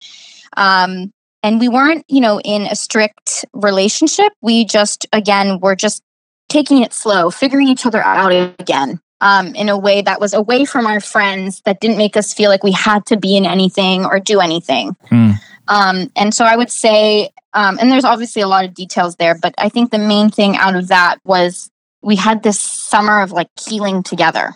[0.57, 1.13] Um,
[1.47, 4.33] and we weren't, you know, in a strict relationship.
[4.43, 6.03] We just, again, were just
[6.49, 8.99] taking it slow, figuring each other out again.
[9.21, 12.51] Um, in a way that was away from our friends, that didn't make us feel
[12.51, 14.97] like we had to be in anything or do anything.
[15.09, 15.37] Mm.
[15.69, 19.35] Um, and so I would say, um, and there's obviously a lot of details there,
[19.41, 21.71] but I think the main thing out of that was
[22.03, 24.53] we had this summer of like healing together.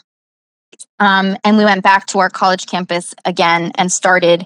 [0.99, 4.45] Um, and we went back to our college campus again and started,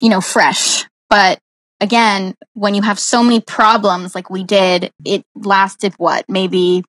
[0.00, 0.84] you know, fresh.
[1.10, 1.40] But
[1.80, 6.84] again, when you have so many problems like we did, it lasted what, maybe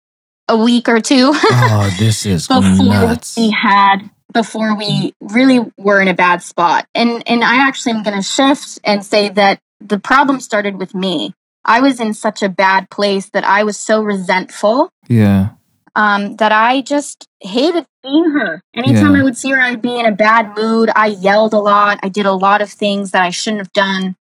[0.48, 3.38] a week or two oh, this is before nuts.
[3.38, 6.88] we had before we really were in a bad spot.
[6.96, 10.94] And and I actually am going to shift and say that the problem started with
[10.94, 11.34] me.
[11.64, 15.50] I was in such a bad place that I was so resentful Yeah,
[15.96, 18.62] um, that I just hated seeing her.
[18.74, 19.22] Anytime Yeah.
[19.22, 20.90] I would see her, I'd be in a bad mood.
[20.96, 22.00] I yelled a lot.
[22.02, 24.16] I did a lot of things that I shouldn't have done.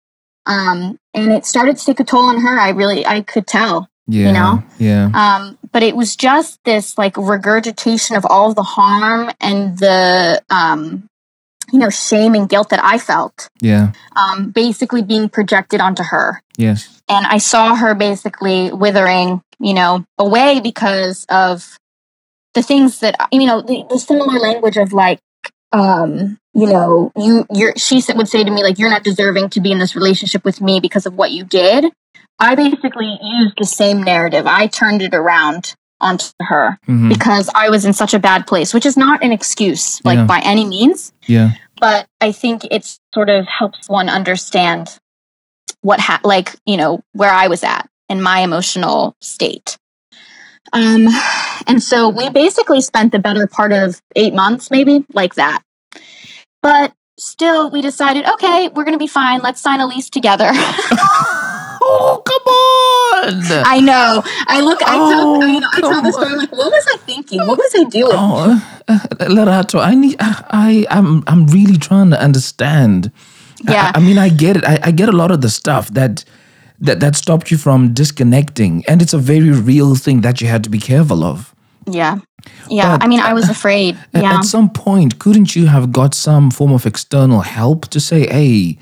[0.46, 2.58] Um, and it started to take a toll on her.
[2.58, 3.88] I really, I could tell.
[4.06, 4.62] yeah, know?
[4.78, 10.42] yeah, Um, but it was just this like regurgitation of all the harm and the,
[10.48, 11.08] um,
[11.72, 16.40] you know, shame and guilt that I felt, yeah, um, basically being projected onto her
[16.56, 21.76] yes, and I saw her basically withering, you know, away because of
[22.54, 25.18] the things that you know, the, the similar language of like,
[25.76, 29.50] um, you know, you you're she said- would say to me like, you're not deserving
[29.50, 31.84] to be in this relationship with me because of what you did.
[32.38, 34.46] I basically used the same narrative.
[34.46, 38.74] I turned it around onto her hmm because I was in such a bad place,
[38.74, 40.26] which is not an excuse, like Yeah.
[40.26, 44.98] by any means yeah, but I think it sort of helps one understand
[45.80, 49.78] what ha- like you know where I was at in my emotional state.
[50.72, 51.08] Um,
[51.66, 55.62] and so we basically spent the better part of eight months, maybe like that.
[56.66, 59.40] But still, we decided, okay, we're going to be fine.
[59.40, 60.50] Let's sign a lease together.
[60.52, 63.64] oh, come on.
[63.66, 64.22] I know.
[64.46, 64.80] I look.
[64.82, 65.48] I Oh, tell.
[65.48, 66.34] You know, I tell the story.
[66.36, 67.38] Like, what was I thinking?
[67.46, 68.12] What was I doing?
[68.12, 68.98] Oh, uh,
[69.28, 70.16] Lerato, I need.
[70.20, 73.10] I, I, I'm, I'm really trying to understand.
[73.68, 73.92] I- Yeah.
[73.94, 74.64] I, mean, I get it.
[74.64, 76.24] I, I get a lot of the stuff that,
[76.80, 80.62] that, that stopped you from disconnecting, and it's a very real thing that you had
[80.64, 81.54] to be careful of.
[81.86, 82.18] Yeah.
[82.68, 82.96] Yeah.
[82.96, 83.96] But, I mean, I was afraid.
[84.14, 84.38] Yeah.
[84.38, 88.78] At some point, couldn't you have got some form of external help to say, "Hey,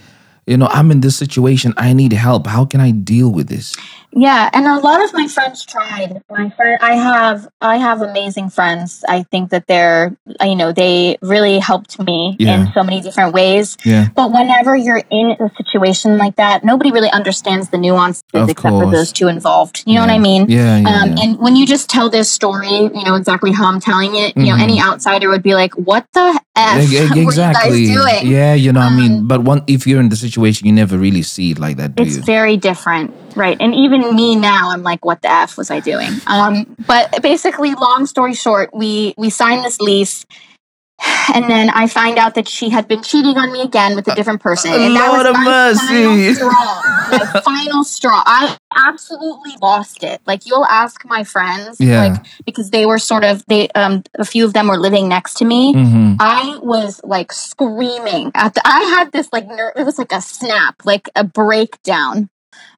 [0.47, 1.73] you know, I'm in this situation.
[1.77, 2.47] I need help.
[2.47, 3.77] How can I deal with this?"
[4.17, 6.23] Yeah, and a lot of my friends tried.
[6.31, 9.05] My friend, I have, I have amazing friends.
[9.09, 12.61] I think that they're, you know, they really helped me Yeah.
[12.61, 13.77] in so many different ways.
[13.85, 14.09] Yeah.
[14.15, 18.73] But whenever you're in a situation like that, nobody really understands the nuances Of except
[18.75, 19.83] for those two involved.
[19.87, 20.47] You know what I mean?
[20.49, 21.23] Yeah, yeah, Um, yeah.
[21.25, 24.37] And when you just tell this story, you know exactly how I'm telling it.
[24.37, 27.83] You know, any outsider would be like, "What the f Ex- ex- exactly.
[27.83, 30.09] you guys doing?" Yeah, you know, what I mean, Um, but one if you're in
[30.09, 32.23] the situation, you never really see it like that, do it's you?
[32.23, 36.11] very different right and even me now i'm like what the f was i doing
[36.27, 40.25] um but basically long story short we we signed this lease
[41.35, 44.15] and then I find out that she had been cheating on me again with a
[44.15, 44.73] different person.
[44.73, 46.05] And that Lord was my mercy.
[46.05, 46.83] final straw.
[47.35, 48.23] My final straw.
[48.25, 50.21] I absolutely lost it.
[50.25, 52.05] Like you'll ask my friends, Yeah.
[52.07, 55.35] like because they were sort of they um a few of them were living next
[55.39, 55.73] to me.
[55.75, 60.13] hmm I was like screaming at the, I had this like ner- it was like
[60.13, 62.31] a snap, like a breakdown.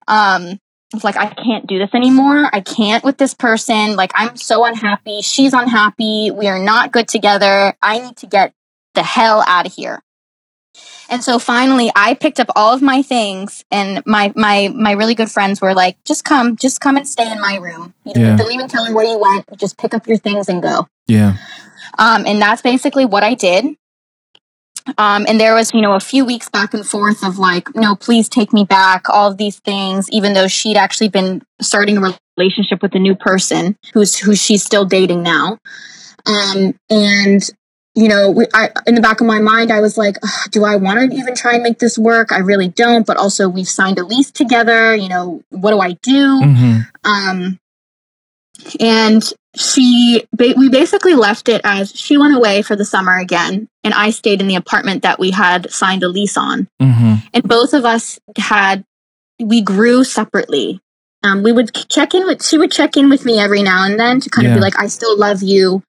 [0.08, 0.60] Um
[0.94, 2.48] it's like I can't do this anymore.
[2.52, 3.96] I can't with this person.
[3.96, 5.20] Like I'm so unhappy.
[5.20, 6.30] She's unhappy.
[6.30, 7.74] We are not good together.
[7.82, 8.54] I need to get
[8.94, 10.02] the hell out of here.
[11.08, 15.14] And so finally I picked up all of my things and my my my really
[15.14, 17.94] good friends were like, just come, just come and stay in my room.
[18.04, 18.36] You Yeah.
[18.36, 19.44] don't even tell her where you went.
[19.58, 20.88] Just pick up your things and go.
[21.06, 21.36] Yeah.
[21.98, 23.76] Um, and that's basically what I did.
[24.98, 27.96] Um, and there was, you know, a few weeks back and forth of like, no,
[27.96, 32.18] please take me back, all of these things, even though she'd actually been starting a
[32.36, 35.58] relationship with a new person who's who she's still dating now.
[36.26, 37.48] Um, and
[37.96, 40.16] you know, we, I, in the back of my mind, I was like,
[40.50, 42.30] do I want to even try and make this work?
[42.30, 43.06] I really don't.
[43.06, 44.94] But also, we've signed a lease together.
[44.94, 46.40] You know, what do I do?
[46.42, 47.58] hmm Um,
[48.80, 53.68] and she, ba- we basically left it as she went away for the summer again,
[53.82, 56.68] and I stayed in the apartment that we had signed a lease on.
[56.80, 58.84] hmm And both of us had,
[59.40, 60.80] we grew separately.
[61.22, 63.98] Um, we would check in with, she would check in with me every now and
[63.98, 65.82] then to kind of be like, I still love you,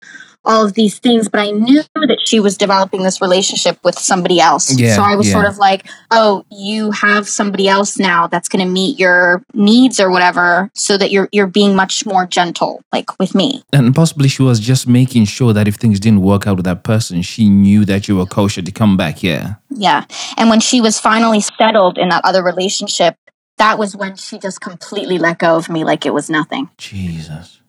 [0.46, 1.30] all of these things.
[1.30, 4.78] But I knew that she was developing this relationship with somebody else.
[4.78, 5.34] Yeah, so I was yeah.
[5.34, 10.00] sort of like, oh, you have somebody else now that's going to meet your needs
[10.00, 13.64] or whatever, so that you're you're being much more gentle, like with me.
[13.74, 16.84] And possibly she was just making sure that if things didn't work out with that
[16.84, 19.24] person, she knew that you were kosher to come back.
[19.24, 19.56] Yeah.
[19.70, 20.06] Yeah.
[20.38, 23.16] And when she was finally settled in that other relationship,
[23.58, 26.70] that was when she just completely let go of me like it was nothing.
[26.78, 27.62] Jesus.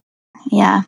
[0.51, 0.83] Yeah.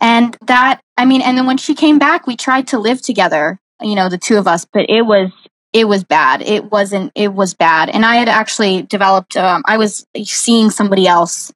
[0.00, 3.58] And that, I mean, and then when she came back, we tried to live together,
[3.82, 5.30] you know, the two of us, but it was,
[5.72, 6.42] it was bad.
[6.42, 7.90] It wasn't, it was bad.
[7.90, 11.52] And I had actually developed, um, I was seeing somebody else.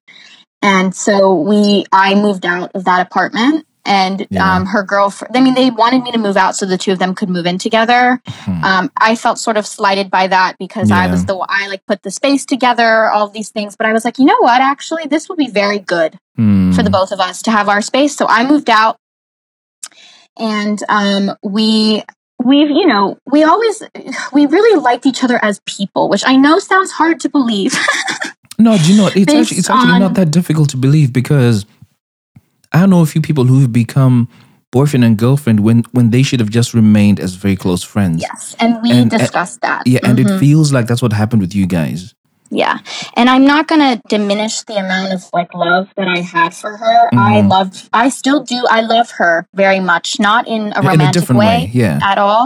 [0.63, 4.57] And so we, I moved out of that apartment and Yeah.
[4.57, 6.99] um, her girlfriend, I mean, they wanted me to move out so the two of
[6.99, 8.21] them could move in together.
[8.27, 8.65] Hmm.
[8.65, 12.03] Um, I felt sort of slighted by that because I was the, I like put
[12.03, 13.77] the space together, all these things.
[13.77, 14.61] But I was like, you know what?
[14.61, 16.73] Actually, this would be very good Hmm.
[16.73, 18.17] for the both of us to have our space.
[18.17, 18.97] So I moved out
[20.39, 22.03] and um, we
[22.45, 23.83] we've you know we always
[24.33, 27.73] we really liked each other as people which i know sounds hard to believe
[28.57, 29.07] No, do you know?
[29.07, 31.67] It's Based actually it's actually on- not that difficult to believe because
[32.75, 34.29] I know a few people who've become
[34.73, 38.21] boyfriend and girlfriend when when they should have just remained as very close friends.
[38.21, 40.23] yes and we And- discussed that Yeah, and Mhm.
[40.37, 42.13] it feels like that's what happened with you guys.
[42.51, 42.79] yeah
[43.17, 46.99] and i'm not gonna diminish the amount of like love that i had for her
[47.31, 47.49] i Mhm.
[47.55, 51.13] loved i still do i love her very much not in a In a romantic
[51.17, 51.99] different way, yeah.
[52.13, 52.43] at all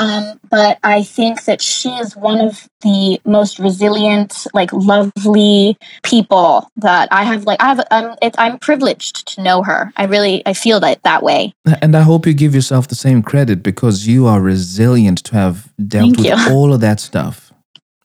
[0.00, 6.68] um, but i think that she is one of the most resilient like lovely people
[6.76, 10.42] that i have like i have um, it, i'm privileged to know her i really
[10.46, 14.06] i feel that that way And I hope you give yourself the same credit because
[14.06, 16.34] you are resilient to have dealt Thank with you.
[16.54, 17.52] all of that stuff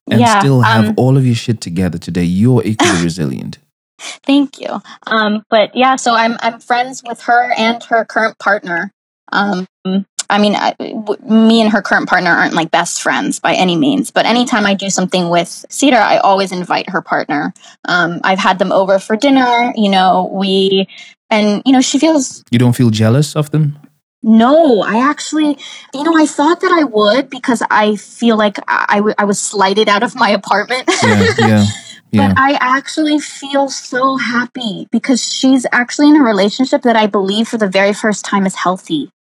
[0.10, 2.24] and Yeah, still have um, all of your shit together today.
[2.24, 3.60] You're equally resilient.
[4.00, 4.82] Thank you.
[5.08, 8.92] Um, but yeah, so I'm I'm friends with her and her current partner.
[9.32, 9.66] Um,
[10.30, 13.76] I mean, I, w- me and her current partner aren't like best friends by any
[13.76, 17.54] means, but anytime I do something with Cyrah, I always invite her partner.
[17.86, 20.88] Um, I've had them over for dinner, you know, we,
[21.30, 23.80] and, you know, she feels You don't feel jealous of them?
[24.28, 25.56] no, I actually,
[25.94, 29.40] you know, I thought that I would because I feel like I, w- I was
[29.40, 30.90] slighted out of my apartment.
[31.04, 31.66] Yeah, yeah,
[32.12, 32.28] yeah.
[32.30, 37.48] But I actually feel so happy because she's actually in a relationship that I believe
[37.48, 39.12] for the very first time is healthy.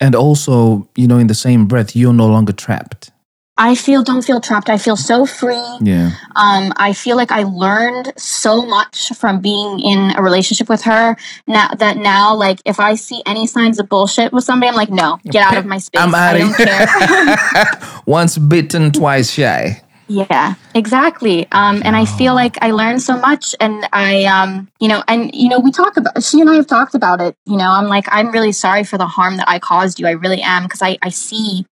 [0.00, 3.10] And also, you know, in the same breath, you're no longer trapped.
[3.56, 4.68] I feel don't feel trapped.
[4.68, 5.62] I feel so free.
[5.80, 6.10] Yeah.
[6.34, 11.16] Um, I feel like I learned so much from being in a relationship with her.
[11.46, 14.90] Now that now, like if I see any signs of bullshit with somebody, I'm like,
[14.90, 16.02] no, get out of my space.
[16.02, 17.66] I'm out of here.
[18.06, 19.83] Once bitten, twice shy.
[20.06, 21.46] Yeah, exactly.
[21.50, 25.34] Um, and I feel like I learned so much, and I, um, you know, and
[25.34, 26.22] you know, we talk about.
[26.22, 27.36] She and I have talked about it.
[27.46, 30.06] You know, I'm like, I'm really sorry for the harm that I caused you.
[30.06, 31.66] I really am because I, I see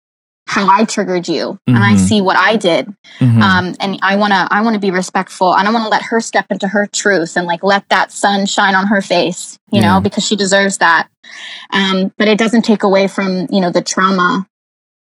[0.48, 1.98] how I triggered you, and I Mhm.
[2.00, 2.94] see what I did.
[3.20, 3.42] Mhm.
[3.42, 6.68] Um, and I wanna, I wanna be respectful, and I wanna let her step into
[6.68, 9.58] her truth, and like let that sun shine on her face.
[9.72, 9.94] You Yeah.
[9.94, 11.08] know, because she deserves that.
[11.72, 14.46] Um, but it doesn't take away from you know the trauma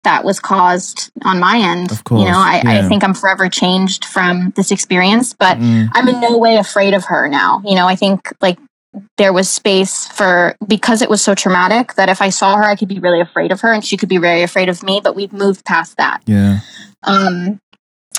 [0.06, 1.90] that was caused on my end.
[1.90, 2.78] Of course, You know, I, yeah.
[2.78, 5.88] I think I'm forever changed from this experience, but Mm.
[5.94, 7.60] I'm in no way afraid of her now.
[7.64, 8.58] You know, I think like
[9.18, 12.76] there was space for because it was so traumatic that if I saw her, I
[12.76, 15.16] could be really afraid of her and she could be very afraid of me, but
[15.16, 16.22] we've moved past that.
[16.26, 16.60] Yeah.
[17.02, 17.60] Um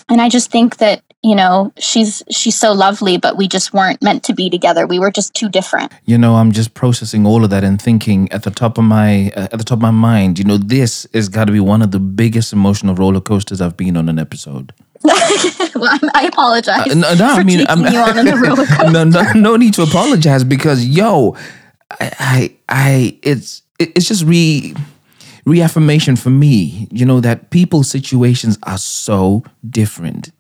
[0.09, 4.01] and I just think that, you know, she's she's so lovely, but we just weren't
[4.01, 4.87] meant to be together.
[4.87, 5.91] We were just too different.
[6.05, 9.31] You know, I'm just processing all of that and thinking at the top of my
[9.35, 10.39] uh, at the top of my mind.
[10.39, 13.75] You know, this has got to be one of the biggest emotional roller coasters I've
[13.77, 14.73] been on an episode.
[15.03, 18.91] well, I'm, apologize Uh, no, no, for I mean, I'm, you on a roller coaster.
[18.91, 21.35] no, no, no need to apologize because yo,
[21.91, 24.73] I, I, I it's it- it's just re
[25.45, 26.87] reaffirmation for me.
[26.91, 30.31] You know that people's situations are so different.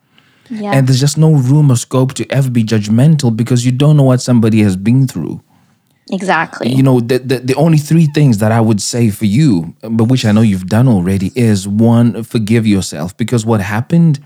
[0.49, 0.71] Yeah.
[0.71, 4.03] And there's just no room or scope to ever be judgmental because you don't know
[4.03, 5.41] what somebody has been through.
[6.11, 6.69] exactly.
[6.69, 10.05] You know, the, the, the only three things that I would say for you, but
[10.05, 14.19] which I know you've done already, is one, forgive yourself because what happened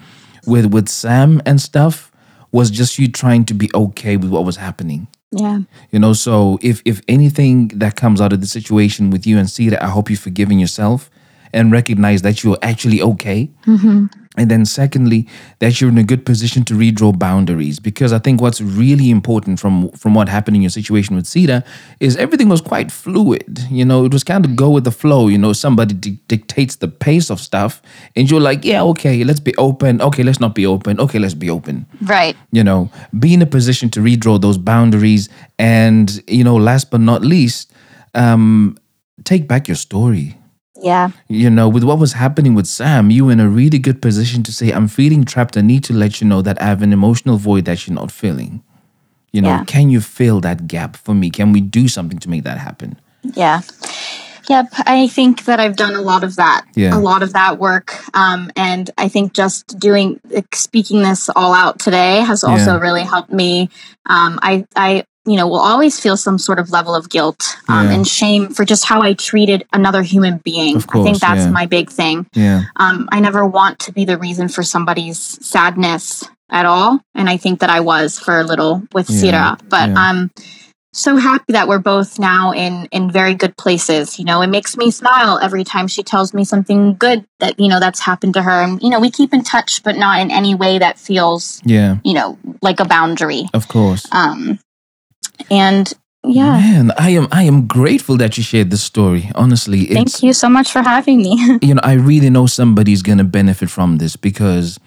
[0.45, 2.11] with with Sam and stuff
[2.51, 5.07] was just you trying to be okay with what was happening.
[5.31, 5.59] yeah.
[5.91, 9.49] You know, so if if anything that comes out of the situation with you and
[9.49, 11.09] see that, I hope you're forgiving yourself
[11.53, 13.49] and recognize that you're actually okay.
[13.65, 14.05] Mm-hmm.
[14.37, 15.27] And then secondly,
[15.59, 19.59] that you're in a good position to redraw boundaries because I think what's really important
[19.59, 21.63] from from what happened in your situation with Cyrah
[21.99, 23.59] is everything was quite fluid.
[23.69, 25.27] You know, it was kind of go with the flow.
[25.27, 27.81] You know, somebody di- dictates the pace of stuff,
[28.15, 30.01] and you're like, yeah, okay, let's be open.
[30.01, 30.97] Okay, let's not be open.
[31.01, 32.35] Okay, let's be open Right.
[32.53, 35.27] you know, be in a position to redraw those boundaries.
[35.59, 37.71] And, you know, last but not least,
[38.15, 38.77] um,
[39.25, 40.37] take back your story.
[40.81, 41.11] Yeah.
[41.29, 44.41] You know, with what was happening with Sam, you were in a really good position
[44.43, 45.55] to say, I'm feeling trapped.
[45.55, 48.11] I need to let you know that I have an emotional void that you're not
[48.11, 48.63] filling.
[49.31, 49.63] You know, Yeah.
[49.65, 51.29] can you fill that gap for me?
[51.29, 52.99] Can we do something to make that happen?
[53.35, 53.61] Yeah.
[54.49, 54.73] Yep.
[54.87, 56.65] I think that I've done a lot of that.
[56.75, 56.97] Yeah.
[56.97, 57.93] A lot of that work.
[58.15, 60.19] Um, and I think just doing,
[60.53, 62.79] speaking this all out today has also Yeah.
[62.79, 63.69] really helped me.
[64.07, 67.87] Um, I, I, you know, will always feel some sort of level of guilt um,
[67.87, 67.93] Yeah.
[67.93, 70.77] and shame for just how I treated another human being.
[70.77, 71.51] Of I think that's yeah.
[71.51, 72.25] my big thing.
[72.33, 72.63] Yeah.
[72.77, 76.99] Um, I never want to be the reason for somebody's sadness at all.
[77.15, 79.69] And I think that I was for a little with Yeah, Cyrah.
[79.69, 79.95] But yeah.
[79.97, 80.31] I'm
[80.93, 84.19] so happy that we're both now in in very good places.
[84.19, 87.69] You know, it makes me smile every time she tells me something good that, you
[87.69, 88.61] know, that's happened to her.
[88.63, 91.97] And, you know, we keep in touch, but not in any way that feels, Yeah.
[92.03, 93.45] you know, like a boundary.
[93.53, 94.05] Of course.
[94.11, 94.59] Um
[95.49, 96.59] and yeah.
[96.59, 99.31] Man, I am I am grateful that you shared this story.
[99.33, 101.57] Honestly, it's Thank you so much for having me.
[101.61, 104.79] you know, I really know somebody's gonna benefit from this because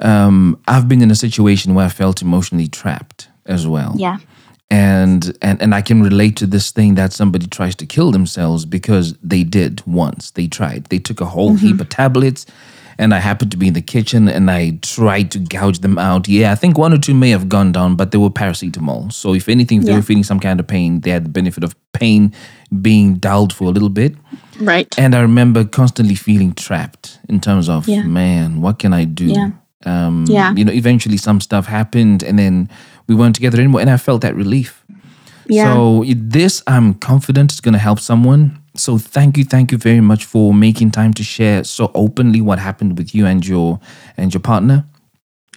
[0.00, 3.94] um, I've been in a situation where I felt emotionally trapped as well.
[3.96, 4.18] yeah.
[4.70, 8.66] And and and I can relate to this thing that somebody tries to kill themselves
[8.66, 10.30] because they did once.
[10.32, 10.84] They tried.
[10.86, 12.44] They took a whole heap of tablets
[12.98, 16.26] and I happened to be in the kitchen and I tried to gouge them out.
[16.28, 19.12] Yeah, I think one or two may have gone down, but they were paracetamol.
[19.12, 19.98] So if anything, if they Yeah.
[19.98, 22.32] were feeling some kind of pain, they had the benefit of pain
[22.82, 24.14] being dulled for a little bit.
[24.60, 24.92] Right.
[24.98, 28.02] And I remember constantly feeling trapped in terms of, Yeah.
[28.02, 29.26] man, what can I do?
[29.26, 29.50] Yeah.
[29.86, 30.52] Um, Yeah.
[30.56, 32.68] You know, eventually some stuff happened and then
[33.06, 33.80] we weren't together anymore.
[33.80, 34.84] And I felt that relief.
[35.46, 35.72] Yeah.
[35.72, 38.58] So this, I'm confident, is going to help someone.
[38.78, 42.58] So thank you, thank you very much for making time to share so openly what
[42.58, 43.80] happened with you and your
[44.16, 44.84] and your partner.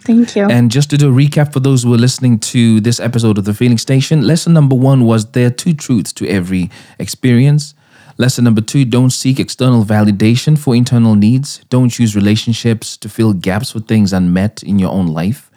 [0.03, 0.47] Thank you.
[0.49, 3.45] And just to do a recap for those who are listening to this episode of
[3.45, 7.75] the Feeling Station, lesson number one was there are two truths to every experience.
[8.17, 11.59] Lesson number two don't seek external validation for internal needs.
[11.69, 15.51] Don't use relationships to fill gaps for things unmet in your own life.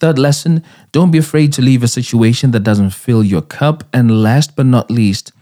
[0.00, 3.84] Third lesson don't be afraid to leave a situation that doesn't fill your cup.
[3.92, 5.32] And last but not least,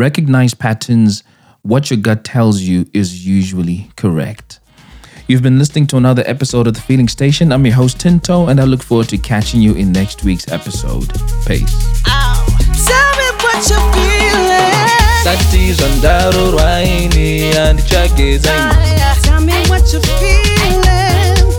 [0.00, 1.22] recognize patterns.
[1.60, 4.58] What your gut tells you is usually correct.
[5.28, 7.52] You've been listening to another episode of The Feeling Station.
[7.52, 11.12] I'm your host, Tinto, and I look forward to catching you in next week's episode.
[11.46, 11.70] Peace.
[12.08, 12.46] Oh,
[12.88, 14.70] tell me what you're feeling.
[15.22, 18.54] Satizondaro rwaini andichageza
[19.22, 20.80] Tell me what you're feeling.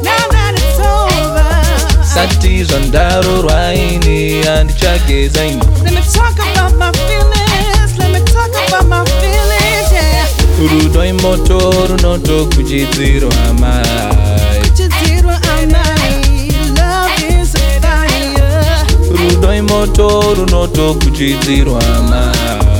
[0.02, 2.04] Now that it's over.
[2.04, 5.44] Satizondaro rwaini andichageza
[5.84, 7.41] Let me talk about my feelings.
[10.68, 11.58] rudo imoto
[11.90, 14.62] runotokuchidziro amai.
[19.18, 22.71] Rudo imoto runotokuchidzirwa amai.